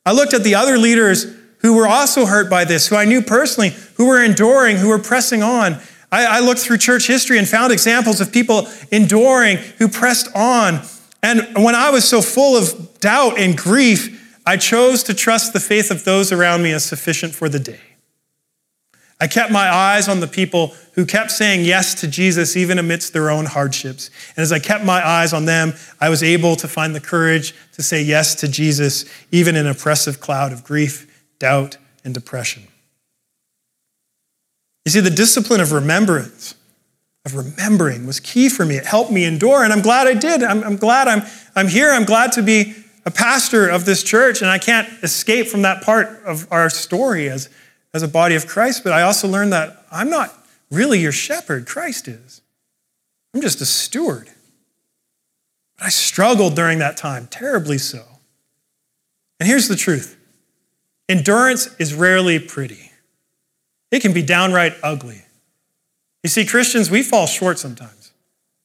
I 0.06 0.12
looked 0.12 0.34
at 0.34 0.44
the 0.44 0.56
other 0.56 0.78
leaders 0.78 1.26
who 1.60 1.74
were 1.74 1.88
also 1.88 2.26
hurt 2.26 2.50
by 2.50 2.64
this, 2.64 2.88
who 2.88 2.96
I 2.96 3.06
knew 3.06 3.22
personally, 3.22 3.74
who 3.96 4.06
were 4.06 4.24
enduring, 4.24 4.78
who 4.78 4.90
were 4.90 5.00
pressing 5.00 5.42
on. 5.42 5.80
I, 6.12 6.38
I 6.38 6.40
looked 6.40 6.60
through 6.60 6.78
church 6.78 7.08
history 7.08 7.40
and 7.40 7.48
found 7.48 7.74
examples 7.74 8.22
of 8.22 8.32
people 8.32 8.68
enduring 8.92 9.58
who 9.80 9.88
pressed 9.88 10.30
on. 10.36 10.82
And 11.24 11.56
when 11.56 11.74
I 11.74 11.90
was 11.90 12.08
so 12.08 12.22
full 12.22 12.56
of 12.56 13.00
doubt 13.00 13.40
and 13.40 13.58
grief, 13.58 14.40
I 14.46 14.58
chose 14.58 15.02
to 15.04 15.16
trust 15.16 15.54
the 15.54 15.60
faith 15.60 15.90
of 15.90 16.04
those 16.04 16.32
around 16.32 16.62
me 16.62 16.72
as 16.72 16.86
sufficient 16.86 17.34
for 17.34 17.50
the 17.50 17.60
day. 17.60 17.95
I 19.20 19.28
kept 19.28 19.52
my 19.52 19.74
eyes 19.74 20.10
on 20.10 20.20
the 20.20 20.28
people 20.28 20.74
who 20.94 21.06
kept 21.06 21.32
saying 21.32 21.64
yes 21.64 21.94
to 21.96 22.08
Jesus 22.08 22.58
even 22.58 22.78
amidst 22.78 23.14
their 23.14 23.30
own 23.30 23.46
hardships. 23.46 24.10
And 24.36 24.44
as 24.44 24.52
I 24.52 24.60
kept 24.60 24.84
my 24.84 25.06
eyes 25.06 25.32
on 25.32 25.46
them, 25.46 25.74
I 26.02 26.10
was 26.10 26.22
able 26.22 26.56
to 26.58 26.68
find 26.68 26.94
the 26.94 27.00
courage 27.00 27.56
to 27.74 27.84
say 27.84 28.02
yes 28.02 28.36
to 28.36 28.48
Jesus 28.48 29.06
even 29.32 29.56
in 29.56 29.66
an 29.66 29.72
oppressive 29.72 30.20
cloud 30.20 30.52
of 30.52 30.64
grief, 30.66 31.28
doubt, 31.40 31.78
and 32.04 32.14
depression. 32.14 32.64
You 34.84 34.92
see, 34.92 35.00
the 35.00 35.10
discipline 35.10 35.62
of 35.62 35.72
remembrance, 35.72 36.54
of 37.26 37.36
remembering, 37.36 38.06
was 38.06 38.20
key 38.20 38.50
for 38.50 38.66
me. 38.66 38.76
It 38.76 38.86
helped 38.86 39.12
me 39.12 39.24
endure, 39.24 39.64
and 39.64 39.72
I'm 39.72 39.82
glad 39.82 40.08
I 40.08 40.14
did. 40.14 40.44
I'm, 40.44 40.64
I'm 40.64 40.76
glad 40.76 41.08
I'm, 41.08 41.24
I'm 41.56 41.68
here. 41.68 41.90
I'm 41.90 42.06
glad 42.06 42.34
to 42.34 42.44
be 42.44 42.76
a 43.06 43.12
pastor 43.12 43.68
of 43.68 43.86
this 43.86 44.04
church, 44.04 44.42
and 44.42 44.52
I 44.52 44.60
can't 44.60 44.88
escape 45.02 45.48
from 45.48 45.64
that 45.64 45.84
part 45.84 46.22
of 46.26 46.48
our 46.52 46.70
story 46.70 47.30
as 47.30 47.50
as 47.96 48.04
a 48.04 48.08
body 48.10 48.36
of 48.36 48.46
Christ, 48.46 48.84
but 48.84 48.92
I 48.92 49.04
also 49.04 49.26
learned 49.26 49.54
that 49.54 49.86
I'm 49.90 50.10
not 50.10 50.34
really 50.70 51.00
your 51.00 51.14
shepherd, 51.14 51.66
Christ 51.66 52.10
is. 52.10 52.42
I'm 53.34 53.40
just 53.40 53.62
a 53.62 53.66
steward. 53.66 54.30
But 55.78 55.86
I 55.86 55.90
struggled 55.90 56.58
during 56.58 56.80
that 56.80 56.98
time, 56.98 57.28
terribly 57.28 57.78
so. 57.78 58.04
And 59.40 59.48
here's 59.48 59.70
the 59.70 59.78
truth 59.78 60.18
endurance 61.08 61.74
is 61.80 61.94
rarely 61.94 62.38
pretty, 62.38 62.92
it 63.92 64.02
can 64.02 64.12
be 64.12 64.22
downright 64.22 64.74
ugly. 64.84 65.22
You 66.22 66.30
see, 66.30 66.46
Christians, 66.46 66.92
we 66.92 67.02
fall 67.02 67.28
short 67.28 67.60
sometimes. 67.60 68.12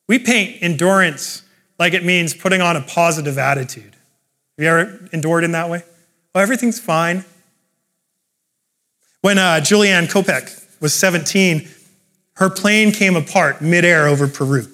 We 0.08 0.18
paint 0.18 0.60
endurance 0.60 1.42
like 1.78 1.94
it 1.94 2.04
means 2.04 2.34
putting 2.34 2.60
on 2.60 2.76
a 2.76 2.80
positive 2.80 3.38
attitude. 3.38 3.94
Have 4.58 4.58
you 4.58 4.66
ever 4.66 5.08
endured 5.12 5.44
in 5.44 5.52
that 5.52 5.70
way? 5.70 5.84
Well, 6.34 6.42
everything's 6.42 6.80
fine. 6.80 7.24
When 9.22 9.38
uh, 9.38 9.60
Juliane 9.60 10.06
Koepcke 10.06 10.80
was 10.80 10.94
17, 10.94 11.68
her 12.34 12.48
plane 12.48 12.90
came 12.92 13.16
apart 13.16 13.60
midair 13.60 14.06
over 14.08 14.26
Peru. 14.26 14.66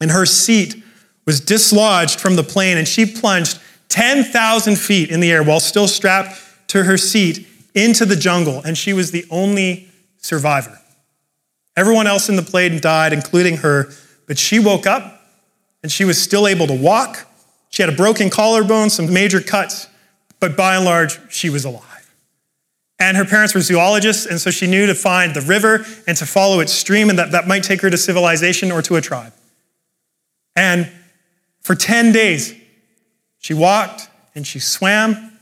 And 0.00 0.10
her 0.10 0.24
seat 0.24 0.82
was 1.26 1.40
dislodged 1.40 2.18
from 2.18 2.36
the 2.36 2.42
plane, 2.42 2.78
and 2.78 2.88
she 2.88 3.04
plunged 3.04 3.60
10,000 3.90 4.76
feet 4.76 5.10
in 5.10 5.20
the 5.20 5.30
air 5.30 5.42
while 5.42 5.60
still 5.60 5.88
strapped 5.88 6.40
to 6.68 6.84
her 6.84 6.96
seat 6.96 7.46
into 7.74 8.06
the 8.06 8.16
jungle, 8.16 8.62
and 8.64 8.78
she 8.78 8.92
was 8.92 9.10
the 9.10 9.24
only 9.30 9.88
survivor. 10.18 10.80
Everyone 11.76 12.06
else 12.06 12.28
in 12.28 12.36
the 12.36 12.42
plane 12.42 12.80
died, 12.80 13.12
including 13.12 13.58
her, 13.58 13.90
but 14.26 14.38
she 14.38 14.58
woke 14.58 14.86
up 14.86 15.22
and 15.82 15.90
she 15.90 16.04
was 16.04 16.20
still 16.20 16.46
able 16.46 16.66
to 16.66 16.74
walk. 16.74 17.26
She 17.70 17.82
had 17.82 17.92
a 17.92 17.96
broken 17.96 18.30
collarbone, 18.30 18.90
some 18.90 19.12
major 19.12 19.40
cuts, 19.40 19.86
but 20.40 20.56
by 20.56 20.76
and 20.76 20.84
large, 20.84 21.18
she 21.32 21.50
was 21.50 21.64
alive. 21.64 21.89
And 23.00 23.16
her 23.16 23.24
parents 23.24 23.54
were 23.54 23.62
zoologists, 23.62 24.26
and 24.26 24.38
so 24.38 24.50
she 24.50 24.66
knew 24.66 24.86
to 24.86 24.94
find 24.94 25.34
the 25.34 25.40
river 25.40 25.86
and 26.06 26.16
to 26.18 26.26
follow 26.26 26.60
its 26.60 26.72
stream, 26.72 27.08
and 27.08 27.18
that, 27.18 27.32
that 27.32 27.48
might 27.48 27.64
take 27.64 27.80
her 27.80 27.88
to 27.88 27.96
civilization 27.96 28.70
or 28.70 28.82
to 28.82 28.96
a 28.96 29.00
tribe. 29.00 29.32
And 30.54 30.92
for 31.62 31.74
10 31.74 32.12
days, 32.12 32.54
she 33.38 33.54
walked 33.54 34.08
and 34.34 34.46
she 34.46 34.58
swam 34.58 35.38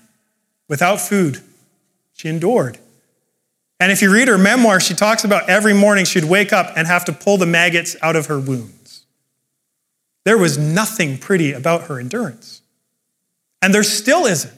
without 0.68 1.00
food. 1.00 1.42
She 2.12 2.28
endured. 2.28 2.78
And 3.80 3.92
if 3.92 4.02
you 4.02 4.12
read 4.12 4.28
her 4.28 4.38
memoir, 4.38 4.80
she 4.80 4.94
talks 4.94 5.24
about 5.24 5.48
every 5.48 5.74
morning 5.74 6.04
she'd 6.04 6.24
wake 6.24 6.52
up 6.52 6.72
and 6.76 6.86
have 6.86 7.04
to 7.06 7.12
pull 7.12 7.38
the 7.38 7.46
maggots 7.46 7.96
out 8.02 8.16
of 8.16 8.26
her 8.26 8.38
wounds. 8.38 9.04
There 10.24 10.38
was 10.38 10.58
nothing 10.58 11.16
pretty 11.18 11.52
about 11.52 11.84
her 11.84 12.00
endurance. 12.00 12.60
And 13.62 13.72
there 13.72 13.84
still 13.84 14.26
isn't. 14.26 14.57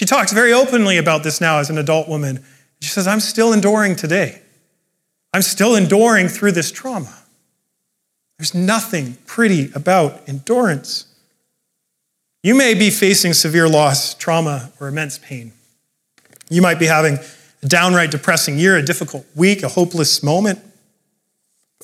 She 0.00 0.06
talks 0.06 0.32
very 0.32 0.50
openly 0.50 0.96
about 0.96 1.24
this 1.24 1.42
now 1.42 1.58
as 1.58 1.68
an 1.68 1.76
adult 1.76 2.08
woman. 2.08 2.42
She 2.80 2.88
says, 2.88 3.06
I'm 3.06 3.20
still 3.20 3.52
enduring 3.52 3.96
today. 3.96 4.40
I'm 5.34 5.42
still 5.42 5.74
enduring 5.74 6.28
through 6.28 6.52
this 6.52 6.72
trauma. 6.72 7.14
There's 8.38 8.54
nothing 8.54 9.18
pretty 9.26 9.70
about 9.74 10.26
endurance. 10.26 11.04
You 12.42 12.54
may 12.54 12.72
be 12.72 12.88
facing 12.88 13.34
severe 13.34 13.68
loss, 13.68 14.14
trauma, 14.14 14.72
or 14.80 14.88
immense 14.88 15.18
pain. 15.18 15.52
You 16.48 16.62
might 16.62 16.78
be 16.78 16.86
having 16.86 17.18
a 17.62 17.66
downright 17.66 18.10
depressing 18.10 18.58
year, 18.58 18.78
a 18.78 18.82
difficult 18.82 19.26
week, 19.36 19.62
a 19.62 19.68
hopeless 19.68 20.22
moment. 20.22 20.60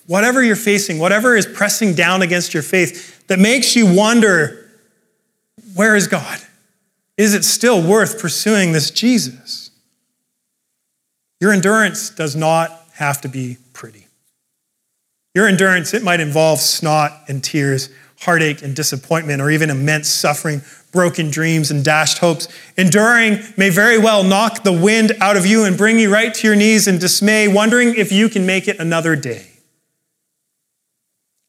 Whatever 0.06 0.42
you're 0.42 0.56
facing, 0.56 0.98
whatever 0.98 1.36
is 1.36 1.44
pressing 1.44 1.92
down 1.92 2.22
against 2.22 2.54
your 2.54 2.62
faith 2.62 3.26
that 3.26 3.38
makes 3.38 3.76
you 3.76 3.94
wonder, 3.94 4.70
where 5.74 5.94
is 5.94 6.06
God? 6.06 6.40
Is 7.16 7.34
it 7.34 7.44
still 7.44 7.82
worth 7.82 8.20
pursuing 8.20 8.72
this 8.72 8.90
Jesus? 8.90 9.70
Your 11.40 11.52
endurance 11.52 12.10
does 12.10 12.34
not 12.36 12.70
have 12.94 13.20
to 13.22 13.28
be 13.28 13.58
pretty. 13.72 14.06
Your 15.34 15.46
endurance, 15.46 15.92
it 15.92 16.02
might 16.02 16.20
involve 16.20 16.60
snot 16.60 17.12
and 17.28 17.44
tears, 17.44 17.90
heartache 18.20 18.62
and 18.62 18.74
disappointment, 18.74 19.42
or 19.42 19.50
even 19.50 19.68
immense 19.68 20.08
suffering, 20.08 20.62
broken 20.92 21.30
dreams, 21.30 21.70
and 21.70 21.84
dashed 21.84 22.18
hopes. 22.18 22.48
Enduring 22.78 23.40
may 23.56 23.68
very 23.68 23.98
well 23.98 24.24
knock 24.24 24.62
the 24.62 24.72
wind 24.72 25.12
out 25.20 25.36
of 25.36 25.44
you 25.44 25.64
and 25.64 25.76
bring 25.76 25.98
you 25.98 26.10
right 26.10 26.32
to 26.32 26.46
your 26.46 26.56
knees 26.56 26.88
in 26.88 26.98
dismay, 26.98 27.48
wondering 27.48 27.94
if 27.94 28.10
you 28.10 28.30
can 28.30 28.46
make 28.46 28.66
it 28.66 28.78
another 28.78 29.14
day. 29.14 29.46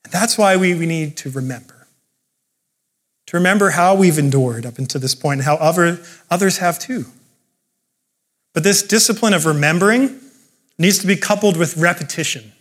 And 0.04 0.12
that's 0.12 0.36
why 0.36 0.56
we, 0.56 0.74
we 0.74 0.84
need 0.84 1.16
to 1.18 1.30
remember. 1.30 1.77
To 3.28 3.36
remember 3.36 3.68
how 3.68 3.94
we've 3.94 4.18
endured 4.18 4.64
up 4.64 4.78
until 4.78 5.02
this 5.02 5.14
point 5.14 5.40
and 5.40 5.44
how 5.44 5.56
other, 5.56 6.00
others 6.30 6.58
have 6.58 6.78
too. 6.78 7.04
But 8.54 8.62
this 8.62 8.82
discipline 8.82 9.34
of 9.34 9.44
remembering 9.44 10.18
needs 10.78 10.98
to 11.00 11.06
be 11.06 11.14
coupled 11.14 11.58
with 11.58 11.76
repetition. 11.76 12.52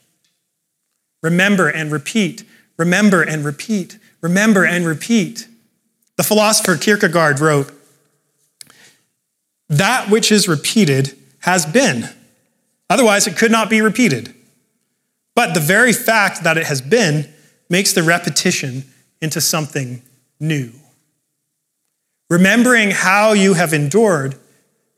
Remember 1.24 1.70
and 1.70 1.90
repeat, 1.90 2.44
remember 2.76 3.22
and 3.22 3.46
repeat, 3.46 3.98
remember 4.20 4.66
and 4.66 4.86
repeat. 4.86 5.48
The 6.18 6.24
philosopher 6.24 6.76
Kierkegaard 6.76 7.40
wrote, 7.40 7.72
That 9.70 10.10
which 10.10 10.34
is 10.34 10.50
repeated 10.50 11.18
has 11.40 11.66
been. 11.66 12.10
Otherwise, 12.90 13.26
it 13.26 13.38
could 13.38 13.52
not 13.52 13.70
be 13.70 13.82
repeated. 13.82 14.36
But 15.34 15.54
the 15.54 15.62
very 15.62 15.94
fact 15.94 16.44
that 16.44 16.58
it 16.58 16.66
has 16.66 16.82
been 16.82 17.30
makes 17.70 17.94
the 17.94 18.04
repetition 18.04 18.84
into 19.22 19.40
something 19.40 20.02
new. 20.40 20.72
Remembering 22.30 22.92
how 22.92 23.34
you 23.34 23.54
have 23.54 23.74
endured 23.74 24.36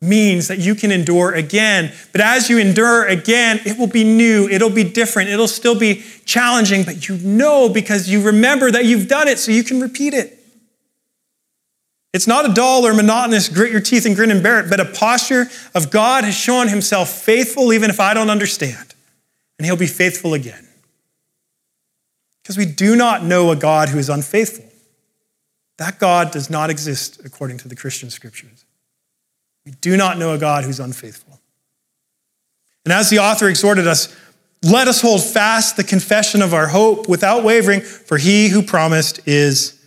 means 0.01 0.47
that 0.47 0.59
you 0.59 0.75
can 0.75 0.91
endure 0.91 1.33
again. 1.33 1.93
But 2.11 2.21
as 2.21 2.49
you 2.49 2.57
endure 2.57 3.05
again, 3.05 3.59
it 3.65 3.77
will 3.77 3.87
be 3.87 4.03
new, 4.03 4.47
it'll 4.47 4.69
be 4.69 4.83
different, 4.83 5.29
it'll 5.29 5.47
still 5.47 5.77
be 5.77 6.03
challenging, 6.25 6.83
but 6.83 7.07
you 7.09 7.17
know 7.17 7.69
because 7.69 8.09
you 8.09 8.21
remember 8.21 8.71
that 8.71 8.85
you've 8.85 9.07
done 9.07 9.27
it 9.27 9.37
so 9.39 9.51
you 9.51 9.63
can 9.63 9.81
repeat 9.81 10.13
it. 10.13 10.37
It's 12.13 12.27
not 12.27 12.49
a 12.49 12.53
dull 12.53 12.87
or 12.87 12.93
monotonous 12.93 13.49
grit 13.49 13.71
your 13.71 13.81
teeth 13.81 14.05
and 14.05 14.15
grin 14.15 14.31
and 14.31 14.41
bear 14.41 14.59
it, 14.59 14.69
but 14.69 14.79
a 14.79 14.85
posture 14.85 15.47
of 15.75 15.91
God 15.91 16.23
has 16.23 16.33
shown 16.33 16.67
himself 16.67 17.09
faithful 17.09 17.71
even 17.71 17.89
if 17.89 17.99
I 17.99 18.13
don't 18.13 18.29
understand. 18.29 18.95
And 19.57 19.65
he'll 19.65 19.75
be 19.75 19.87
faithful 19.87 20.33
again. 20.33 20.67
Because 22.41 22.57
we 22.57 22.65
do 22.65 22.95
not 22.95 23.23
know 23.23 23.51
a 23.51 23.55
God 23.55 23.89
who 23.89 23.99
is 23.99 24.09
unfaithful. 24.09 24.65
That 25.79 25.97
God 25.97 26.31
does 26.31 26.49
not 26.49 26.69
exist 26.69 27.21
according 27.23 27.57
to 27.59 27.69
the 27.69 27.75
Christian 27.75 28.09
scriptures. 28.09 28.65
We 29.65 29.71
do 29.71 29.95
not 29.95 30.17
know 30.17 30.33
a 30.33 30.37
God 30.37 30.65
who's 30.65 30.79
unfaithful. 30.79 31.39
And 32.83 32.93
as 32.93 33.09
the 33.09 33.19
author 33.19 33.47
exhorted 33.47 33.87
us, 33.87 34.13
let 34.61 34.89
us 34.89 34.99
hold 34.99 35.23
fast 35.23 35.77
the 35.77 35.85
confession 35.85 36.41
of 36.41 36.53
our 36.53 36.67
hope 36.67 37.07
without 37.07 37.45
wavering, 37.45 37.79
for 37.79 38.17
he 38.17 38.49
who 38.49 38.61
promised 38.61 39.25
is 39.25 39.81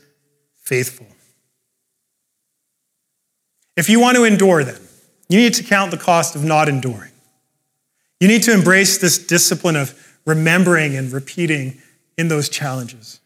faithful. 0.57 1.07
If 3.76 3.90
you 3.90 4.00
want 4.00 4.16
to 4.16 4.24
endure, 4.24 4.64
then, 4.64 4.81
you 5.28 5.38
need 5.38 5.55
to 5.55 5.62
count 5.62 5.90
the 5.90 5.98
cost 5.98 6.35
of 6.35 6.42
not 6.42 6.70
enduring. 6.70 7.12
You 8.18 8.28
need 8.28 8.44
to 8.44 8.52
embrace 8.55 8.96
this 8.96 9.18
discipline 9.18 9.76
of 9.76 10.16
remembering 10.24 10.96
and 10.96 11.12
repeating 11.12 11.83
in 12.16 12.28
those 12.28 12.48
challenges. 12.48 13.20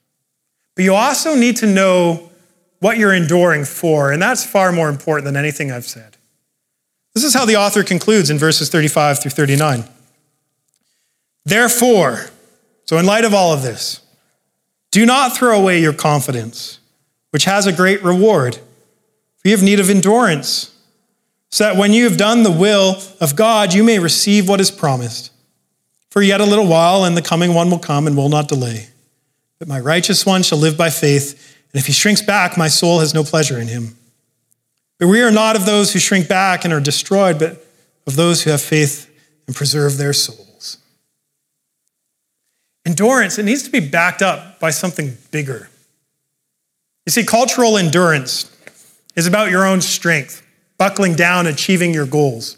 But 0.75 0.85
you 0.85 0.95
also 0.95 1.37
need 1.37 1.57
to 1.59 1.67
know 1.67 2.31
what 2.81 2.99
you're 2.99 3.15
enduring 3.15 3.65
for, 3.65 4.13
and 4.13 4.21
that's 4.21 4.45
far 4.45 4.73
more 4.73 4.89
important 4.89 5.25
than 5.25 5.37
anything 5.37 5.71
I've 5.71 5.87
said. 5.87 6.17
This 7.15 7.25
is 7.25 7.35
how 7.35 7.47
the 7.47 7.57
author 7.57 7.83
concludes 7.83 8.29
in 8.29 8.39
verses 8.39 8.69
35 8.69 9.21
through 9.21 9.31
39. 9.31 9.85
Therefore, 11.45 12.27
so 12.85 12.99
in 12.99 13.07
light 13.07 13.25
of 13.25 13.33
all 13.33 13.53
of 13.53 13.63
this, 13.63 14.01
do 14.91 15.07
not 15.07 15.37
throw 15.37 15.59
away 15.59 15.81
your 15.81 15.93
confidence, 15.93 16.79
which 17.31 17.45
has 17.45 17.67
a 17.67 17.73
great 17.73 18.03
reward. 18.03 18.57
For 19.37 19.49
you 19.49 19.57
have 19.57 19.65
need 19.65 19.81
of 19.81 19.91
endurance, 19.91 20.75
so 21.51 21.65
that 21.65 21.77
when 21.77 21.93
you 21.93 22.05
have 22.05 22.17
done 22.17 22.43
the 22.43 22.51
will 22.51 23.01
of 23.21 23.37
God, 23.37 23.73
you 23.73 23.83
may 23.85 23.99
receive 23.99 24.49
what 24.49 24.61
is 24.61 24.71
promised. 24.71 25.33
For 26.11 26.23
yet 26.23 26.41
a 26.41 26.45
little 26.45 26.67
while, 26.67 27.05
and 27.05 27.17
the 27.17 27.23
coming 27.23 27.55
one 27.55 27.71
will 27.71 27.79
come 27.79 28.07
and 28.07 28.17
will 28.17 28.29
not 28.29 28.49
delay. 28.49 28.89
But 29.59 29.69
my 29.69 29.81
righteous 29.81 30.27
one 30.27 30.43
shall 30.43 30.59
live 30.59 30.77
by 30.77 30.91
faith, 30.91 31.56
and 31.77 31.83
if 31.83 31.89
he 31.89 31.93
shrinks 31.93 32.23
back, 32.23 32.57
my 32.57 32.69
soul 32.69 33.01
has 33.01 33.13
no 33.13 33.23
pleasure 33.23 33.59
in 33.59 33.69
him. 33.69 33.99
But 34.99 35.09
we 35.09 35.21
are 35.21 35.31
not 35.31 35.57
of 35.57 35.67
those 35.67 35.93
who 35.93 35.99
shrink 35.99 36.27
back 36.27 36.65
and 36.65 36.73
are 36.73 36.81
destroyed, 36.81 37.39
but 37.39 37.67
of 38.07 38.17
those 38.17 38.43
who 38.43 38.51
have 38.51 38.63
faith 38.63 39.11
and 39.47 39.55
preserve 39.55 39.99
their 39.99 40.15
souls. 40.15 40.79
Endurance, 42.87 43.39
it 43.39 43.43
needs 43.43 43.63
to 43.65 43.71
be 43.71 43.81
backed 43.81 44.23
up 44.23 44.59
by 44.59 44.71
something 44.71 45.19
bigger. 45.31 45.69
You 47.05 47.11
see, 47.11 47.25
cultural 47.25 47.77
endurance 47.77 48.51
is 49.15 49.27
about 49.27 49.51
your 49.51 49.67
own 49.67 49.83
strength, 49.83 50.43
buckling 50.79 51.15
down, 51.15 51.47
achieving 51.47 51.93
your 51.93 52.07
goals. 52.07 52.57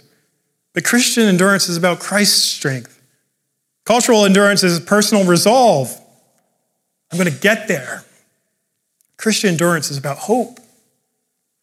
But 0.75 0.85
Christian 0.85 1.25
endurance 1.25 1.69
is 1.69 1.77
about 1.77 1.99
Christ's 1.99 2.45
strength. 2.45 3.03
Cultural 3.85 4.25
endurance 4.25 4.63
is 4.63 4.79
personal 4.79 5.25
resolve. 5.25 5.91
I'm 7.11 7.19
going 7.19 7.29
to 7.29 7.41
get 7.41 7.67
there. 7.67 8.05
Christian 9.19 9.51
endurance 9.51 9.91
is 9.91 9.99
about 9.99 10.17
hope. 10.17 10.61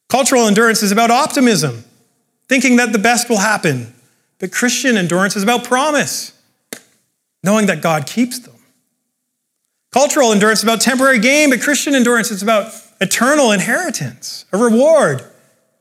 Cultural 0.09 0.47
endurance 0.47 0.83
is 0.83 0.91
about 0.91 1.09
optimism, 1.09 1.83
thinking 2.47 2.75
that 2.75 2.91
the 2.91 2.99
best 2.99 3.29
will 3.29 3.39
happen. 3.39 3.93
But 4.39 4.51
Christian 4.51 4.97
endurance 4.97 5.35
is 5.35 5.43
about 5.43 5.63
promise, 5.63 6.33
knowing 7.43 7.65
that 7.67 7.81
God 7.81 8.05
keeps 8.05 8.37
them. 8.39 8.53
Cultural 9.91 10.33
endurance 10.33 10.59
is 10.59 10.63
about 10.63 10.81
temporary 10.81 11.19
gain, 11.19 11.49
but 11.49 11.61
Christian 11.61 11.95
endurance 11.95 12.29
is 12.29 12.43
about 12.43 12.73
eternal 12.99 13.51
inheritance, 13.51 14.45
a 14.51 14.57
reward. 14.57 15.23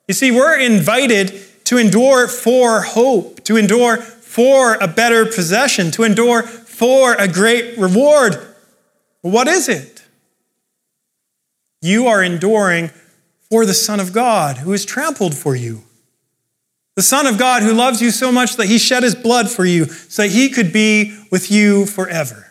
You 0.07 0.15
see, 0.15 0.31
we're 0.31 0.59
invited 0.59 1.35
to 1.65 1.79
endure 1.79 2.29
for 2.29 2.83
hope, 2.83 3.43
to 3.45 3.57
endure 3.57 3.97
for 3.97 4.75
a 4.75 4.87
better 4.87 5.25
possession, 5.27 5.91
to 5.93 6.05
endure 6.05 6.43
for 6.43 7.15
a 7.15 7.27
great 7.27 7.77
reward. 7.79 8.37
What 9.23 9.49
is 9.49 9.69
it? 9.69 9.94
You 11.85 12.07
are 12.07 12.23
enduring 12.23 12.89
for 13.51 13.67
the 13.67 13.75
Son 13.75 14.01
of 14.01 14.15
God 14.15 14.57
who 14.57 14.73
is 14.73 14.87
trampled 14.87 15.35
for 15.37 15.55
you. 15.55 15.85
The 16.97 17.03
Son 17.03 17.27
of 17.27 17.37
God 17.37 17.63
who 17.63 17.75
loves 17.75 18.01
you 18.01 18.11
so 18.11 18.33
much 18.33 18.57
that 18.57 18.69
he 18.69 18.79
shed 18.79 19.03
his 19.03 19.15
blood 19.15 19.51
for 19.51 19.67
you 19.67 19.85
so 19.85 20.23
that 20.23 20.31
he 20.31 20.49
could 20.49 20.73
be 20.73 21.15
with 21.31 21.51
you 21.51 21.85
forever. 21.85 22.47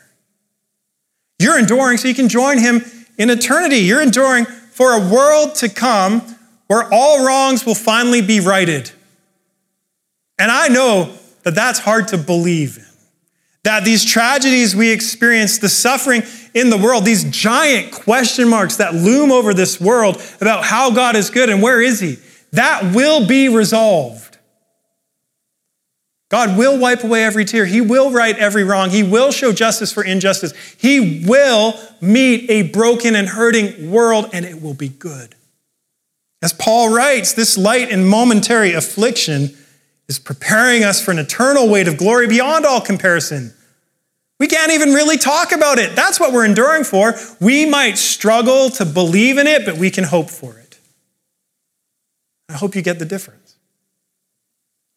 You're 1.40 1.58
enduring 1.58 1.98
so 1.98 2.10
you 2.10 2.14
can 2.14 2.30
join 2.30 2.60
him 2.60 2.86
in 3.18 3.32
eternity. 3.32 3.78
You're 3.78 4.04
enduring 4.04 4.46
for 4.46 4.92
a 4.92 5.00
world 5.00 5.56
to 5.56 5.68
come 5.68 6.22
where 6.68 6.88
all 6.94 7.26
wrongs 7.26 7.66
will 7.66 7.74
finally 7.74 8.22
be 8.22 8.40
righted. 8.40 8.92
And 10.38 10.52
I 10.52 10.68
know 10.68 11.12
that 11.42 11.56
that's 11.56 11.80
hard 11.80 12.10
to 12.10 12.20
believe 12.20 12.78
in. 12.78 12.93
That 13.64 13.86
these 13.86 14.04
tragedies 14.04 14.76
we 14.76 14.92
experience, 14.92 15.58
the 15.58 15.70
suffering 15.70 16.24
in 16.54 16.70
the 16.70 16.78
world, 16.78 17.06
these 17.06 17.24
giant 17.24 17.92
question 17.92 18.50
marks 18.50 18.76
that 18.78 18.94
loom 18.94 19.32
over 19.32 19.54
this 19.54 19.80
world 19.80 20.22
about 20.42 20.66
how 20.66 20.92
God 20.92 21.16
is 21.16 21.30
good 21.30 21.50
and 21.50 21.62
where 21.62 21.82
is 21.82 22.00
He, 22.00 22.18
that 22.52 22.94
will 22.94 23.26
be 23.26 23.50
resolved. 23.50 24.38
God 26.30 26.58
will 26.58 26.80
wipe 26.80 27.04
away 27.04 27.24
every 27.24 27.46
tear. 27.46 27.66
He 27.66 27.80
will 27.80 28.12
right 28.12 28.36
every 28.36 28.64
wrong. 28.64 28.90
He 28.90 29.04
will 29.04 29.32
show 29.32 29.54
justice 29.54 29.94
for 29.94 30.04
injustice. 30.04 30.52
He 30.78 31.24
will 31.28 31.80
meet 32.02 32.50
a 32.50 32.64
broken 32.64 33.16
and 33.16 33.30
hurting 33.30 33.92
world, 33.92 34.32
and 34.34 34.44
it 34.44 34.60
will 34.60 34.74
be 34.74 34.90
good. 34.90 35.36
As 36.42 36.52
Paul 36.52 36.94
writes, 36.94 37.34
this 37.34 37.58
light 37.58 37.92
and 37.92 38.08
momentary 38.08 38.74
affliction 38.74 39.56
is 40.08 40.20
preparing 40.20 40.84
us 40.84 41.04
for 41.04 41.12
an 41.12 41.20
eternal 41.20 41.70
weight 41.70 41.88
of 41.88 41.98
glory 41.98 42.28
beyond 42.28 42.66
all 42.66 42.82
comparison. 42.82 43.54
We 44.40 44.48
can't 44.48 44.72
even 44.72 44.90
really 44.90 45.18
talk 45.18 45.52
about 45.52 45.80
it. 45.80 45.96
That's 45.96 46.20
what 46.20 46.34
we're 46.34 46.46
enduring 46.46 46.84
for. 46.84 47.14
We 47.40 47.66
might 47.66 47.98
struggle 47.98 48.70
to 48.72 48.86
believe 48.86 49.38
in 49.38 49.48
it, 49.48 49.66
but 49.66 49.78
we 49.78 49.90
can 49.90 50.04
hope 50.04 50.30
for 50.30 50.58
it. 50.58 50.80
I 52.50 52.54
hope 52.54 52.76
you 52.76 52.82
get 52.82 53.00
the 53.00 53.06
difference. 53.06 53.56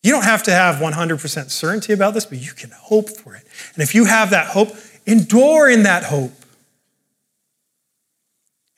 You 0.03 0.13
don't 0.13 0.25
have 0.25 0.43
to 0.45 0.53
have 0.53 0.77
100% 0.77 1.51
certainty 1.51 1.93
about 1.93 2.15
this, 2.15 2.27
but 2.27 2.39
you 2.39 2.53
can 2.53 2.71
hope 2.71 3.09
for 3.11 3.35
it. 3.35 3.43
And 3.75 3.83
if 3.83 3.95
you 3.95 4.05
have 4.05 4.31
that 4.31 4.49
hope, 4.49 4.71
endure 5.07 5.69
in 5.69 5.85
that 5.85 6.05
hope. 6.05 6.33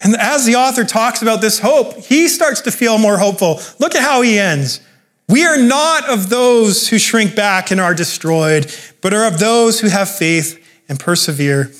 And 0.01 0.17
as 0.17 0.47
the 0.47 0.55
author 0.55 0.85
talks 0.85 1.23
about 1.23 1.40
this 1.40 1.59
hope, 1.59 1.96
he 1.96 2.29
starts 2.29 2.61
to 2.63 2.71
feel 2.71 2.98
more 2.98 3.19
hopeful. 3.19 3.61
Look 3.79 3.94
at 3.94 4.02
how 4.02 4.23
he 4.23 4.38
ends. 4.38 4.81
We 5.29 5.44
are 5.44 5.58
not 5.58 6.08
of 6.08 6.31
those 6.31 6.88
who 6.88 6.98
shrink 6.98 7.37
back 7.37 7.70
and 7.70 7.81
are 7.81 7.94
destroyed, 7.94 8.74
but 9.02 9.12
are 9.12 9.26
of 9.26 9.38
those 9.38 9.81
who 9.81 9.88
have 9.88 10.08
faith 10.08 10.64
and 10.88 10.98
persevere. 10.98 11.70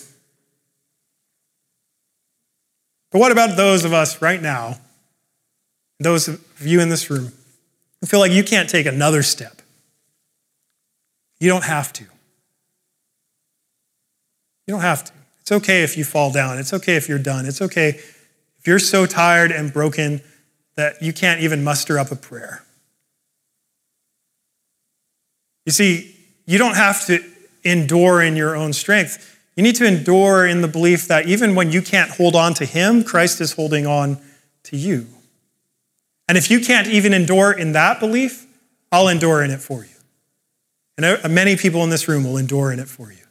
But 3.11 3.21
what 3.21 3.33
about 3.33 3.57
those 3.57 3.87
of 3.87 3.95
us 3.95 4.21
right 4.21 4.41
now, 4.41 4.77
those 5.99 6.29
of 6.29 6.45
you 6.61 6.81
in 6.81 6.91
this 6.91 7.09
room, 7.11 7.33
who 8.01 8.07
feel 8.07 8.21
like 8.21 8.33
you 8.33 8.45
can't 8.45 8.69
take 8.69 8.85
another 8.87 9.23
step. 9.23 9.63
You 11.41 11.49
don't 11.49 11.65
have 11.65 11.93
to. 11.95 12.05
You 14.67 14.75
don't 14.75 14.83
have 14.83 15.05
to. 15.05 15.13
It's 15.41 15.53
okay 15.53 15.83
if 15.83 15.97
you 15.97 16.05
fall 16.05 16.31
down. 16.31 16.59
It's 16.59 16.75
okay 16.75 16.97
if 16.97 17.09
you're 17.09 17.19
done. 17.19 17.47
It's 17.47 17.63
okay 17.63 17.89
if 18.59 18.67
you're 18.67 18.79
so 18.79 19.07
tired 19.07 19.51
and 19.51 19.73
broken 19.73 20.21
that 20.75 21.01
you 21.01 21.15
can't 21.15 21.41
even 21.41 21.65
muster 21.65 21.99
up 21.99 22.13
a 22.13 22.17
prayer. 22.17 22.63
You 25.69 25.73
see, 25.73 26.17
you 26.47 26.57
don't 26.57 26.77
have 26.77 27.05
to 27.09 27.23
endure 27.63 28.23
in 28.23 28.37
your 28.37 28.57
own 28.57 28.73
strength. 28.73 29.39
You 29.55 29.63
need 29.63 29.77
to 29.77 29.87
endure 29.87 30.47
in 30.47 30.63
the 30.63 30.67
belief 30.67 31.09
that 31.09 31.27
even 31.27 31.55
when 31.55 31.73
you 31.73 31.83
can't 31.83 32.11
hold 32.11 32.35
on 32.35 32.55
to 32.55 32.65
Him, 32.65 33.05
Christ 33.05 33.43
is 33.43 33.53
holding 33.53 33.87
on 33.87 34.17
to 34.63 34.79
you. 34.79 35.07
And 36.27 36.39
if 36.39 36.51
you 36.51 36.61
can't 36.61 36.87
even 36.87 37.13
endure 37.13 37.53
in 37.53 37.73
that 37.73 38.01
belief, 38.01 38.47
I'll 38.91 39.09
endure 39.09 39.43
in 39.43 39.51
it 39.51 39.61
for 39.61 39.85
you. 39.85 39.91
And 40.97 41.05
uh, 41.05 41.29
many 41.29 41.55
people 41.55 41.85
in 41.85 41.91
this 41.91 42.09
room 42.09 42.25
will 42.25 42.39
endure 42.39 42.73
in 42.73 42.79
it 42.79 42.89
for 42.89 43.13
you. 43.13 43.27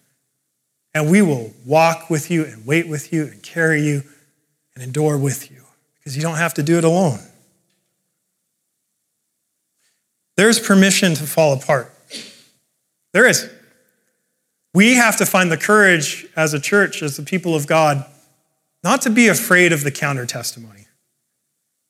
And 0.94 1.10
we 1.10 1.22
will 1.22 1.52
walk 1.66 2.08
with 2.08 2.30
you 2.30 2.44
and 2.44 2.64
wait 2.64 2.86
with 2.86 3.12
you 3.12 3.24
and 3.24 3.42
carry 3.42 3.82
you 3.82 4.04
and 4.76 4.84
endure 4.84 5.18
with 5.18 5.50
you 5.50 5.64
because 5.96 6.14
you 6.14 6.22
don't 6.22 6.36
have 6.36 6.54
to 6.54 6.62
do 6.62 6.78
it 6.78 6.84
alone. 6.84 7.18
There's 10.36 10.60
permission 10.60 11.14
to 11.14 11.24
fall 11.24 11.52
apart. 11.52 11.96
There 13.18 13.26
is. 13.26 13.50
We 14.72 14.94
have 14.94 15.16
to 15.16 15.26
find 15.26 15.50
the 15.50 15.56
courage 15.56 16.28
as 16.36 16.54
a 16.54 16.60
church, 16.60 17.02
as 17.02 17.16
the 17.16 17.24
people 17.24 17.56
of 17.56 17.66
God, 17.66 18.06
not 18.84 19.02
to 19.02 19.10
be 19.10 19.26
afraid 19.26 19.72
of 19.72 19.82
the 19.82 19.90
counter 19.90 20.24
testimony, 20.24 20.86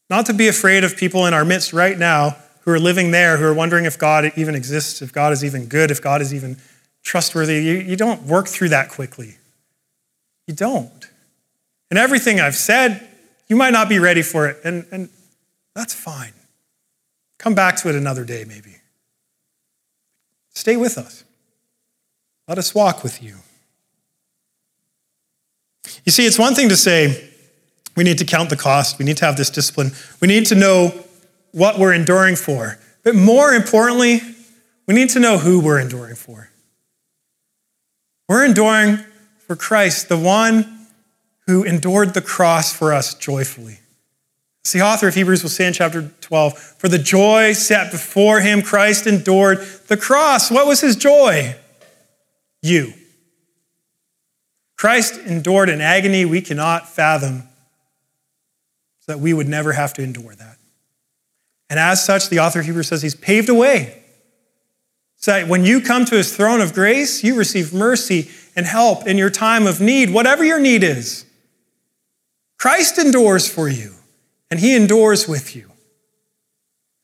not 0.08 0.24
to 0.24 0.32
be 0.32 0.48
afraid 0.48 0.84
of 0.84 0.96
people 0.96 1.26
in 1.26 1.34
our 1.34 1.44
midst 1.44 1.74
right 1.74 1.98
now 1.98 2.38
who 2.62 2.70
are 2.70 2.78
living 2.78 3.10
there, 3.10 3.36
who 3.36 3.44
are 3.44 3.52
wondering 3.52 3.84
if 3.84 3.98
God 3.98 4.32
even 4.36 4.54
exists, 4.54 5.02
if 5.02 5.12
God 5.12 5.34
is 5.34 5.44
even 5.44 5.66
good, 5.66 5.90
if 5.90 6.00
God 6.00 6.22
is 6.22 6.32
even 6.32 6.56
trustworthy. 7.02 7.62
You, 7.62 7.74
you 7.74 7.96
don't 7.96 8.22
work 8.22 8.48
through 8.48 8.70
that 8.70 8.88
quickly. 8.88 9.36
You 10.46 10.54
don't. 10.54 11.10
And 11.90 11.98
everything 11.98 12.40
I've 12.40 12.56
said, 12.56 13.06
you 13.48 13.56
might 13.56 13.74
not 13.74 13.90
be 13.90 13.98
ready 13.98 14.22
for 14.22 14.48
it, 14.48 14.56
and, 14.64 14.86
and 14.90 15.10
that's 15.74 15.92
fine. 15.92 16.32
Come 17.36 17.54
back 17.54 17.76
to 17.82 17.90
it 17.90 17.96
another 17.96 18.24
day, 18.24 18.46
maybe. 18.48 18.76
Stay 20.58 20.76
with 20.76 20.98
us. 20.98 21.22
Let 22.48 22.58
us 22.58 22.74
walk 22.74 23.04
with 23.04 23.22
you. 23.22 23.36
You 26.04 26.10
see, 26.10 26.26
it's 26.26 26.36
one 26.36 26.56
thing 26.56 26.68
to 26.70 26.76
say, 26.76 27.30
we 27.96 28.02
need 28.02 28.18
to 28.18 28.24
count 28.24 28.50
the 28.50 28.56
cost, 28.56 28.98
we 28.98 29.04
need 29.04 29.18
to 29.18 29.24
have 29.24 29.36
this 29.36 29.50
discipline, 29.50 29.92
we 30.20 30.26
need 30.26 30.46
to 30.46 30.56
know 30.56 30.92
what 31.52 31.78
we're 31.78 31.94
enduring 31.94 32.34
for. 32.34 32.76
But 33.04 33.14
more 33.14 33.52
importantly, 33.52 34.20
we 34.88 34.94
need 34.96 35.10
to 35.10 35.20
know 35.20 35.38
who 35.38 35.60
we're 35.60 35.78
enduring 35.78 36.16
for. 36.16 36.50
We're 38.28 38.44
enduring 38.44 38.98
for 39.46 39.54
Christ, 39.54 40.08
the 40.08 40.18
one 40.18 40.88
who 41.46 41.62
endured 41.62 42.14
the 42.14 42.20
cross 42.20 42.72
for 42.72 42.92
us 42.92 43.14
joyfully. 43.14 43.78
The 44.72 44.82
author 44.82 45.08
of 45.08 45.14
Hebrews 45.14 45.42
will 45.42 45.50
say 45.50 45.66
in 45.66 45.72
chapter 45.72 46.10
12, 46.20 46.58
for 46.58 46.88
the 46.88 46.98
joy 46.98 47.52
set 47.52 47.90
before 47.90 48.40
him, 48.40 48.62
Christ 48.62 49.06
endured 49.06 49.58
the 49.88 49.96
cross. 49.96 50.50
What 50.50 50.66
was 50.66 50.80
his 50.80 50.96
joy? 50.96 51.56
You. 52.62 52.92
Christ 54.76 55.18
endured 55.18 55.68
an 55.68 55.80
agony 55.80 56.24
we 56.24 56.40
cannot 56.40 56.88
fathom 56.88 57.42
so 59.00 59.12
that 59.12 59.18
we 59.18 59.32
would 59.32 59.48
never 59.48 59.72
have 59.72 59.92
to 59.94 60.02
endure 60.02 60.34
that. 60.34 60.56
And 61.70 61.78
as 61.78 62.04
such, 62.04 62.28
the 62.28 62.38
author 62.38 62.60
of 62.60 62.66
Hebrews 62.66 62.88
says 62.88 63.02
he's 63.02 63.14
paved 63.14 63.48
a 63.48 63.54
way. 63.54 64.02
So 65.16 65.32
that 65.32 65.48
when 65.48 65.64
you 65.64 65.80
come 65.80 66.04
to 66.04 66.14
his 66.14 66.34
throne 66.34 66.60
of 66.60 66.72
grace, 66.72 67.24
you 67.24 67.34
receive 67.34 67.74
mercy 67.74 68.30
and 68.54 68.64
help 68.64 69.06
in 69.06 69.18
your 69.18 69.30
time 69.30 69.66
of 69.66 69.80
need, 69.80 70.10
whatever 70.10 70.44
your 70.44 70.60
need 70.60 70.84
is. 70.84 71.24
Christ 72.56 72.98
endures 72.98 73.48
for 73.48 73.68
you, 73.68 73.94
and 74.50 74.60
he 74.60 74.74
endures 74.74 75.28
with 75.28 75.54
you. 75.54 75.70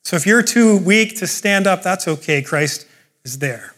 So 0.04 0.16
if 0.16 0.26
you're 0.26 0.42
too 0.42 0.76
weak 0.76 1.16
to 1.18 1.26
stand 1.26 1.66
up, 1.66 1.82
that's 1.82 2.06
okay. 2.06 2.42
Christ 2.42 2.86
is 3.24 3.38
there. 3.38 3.73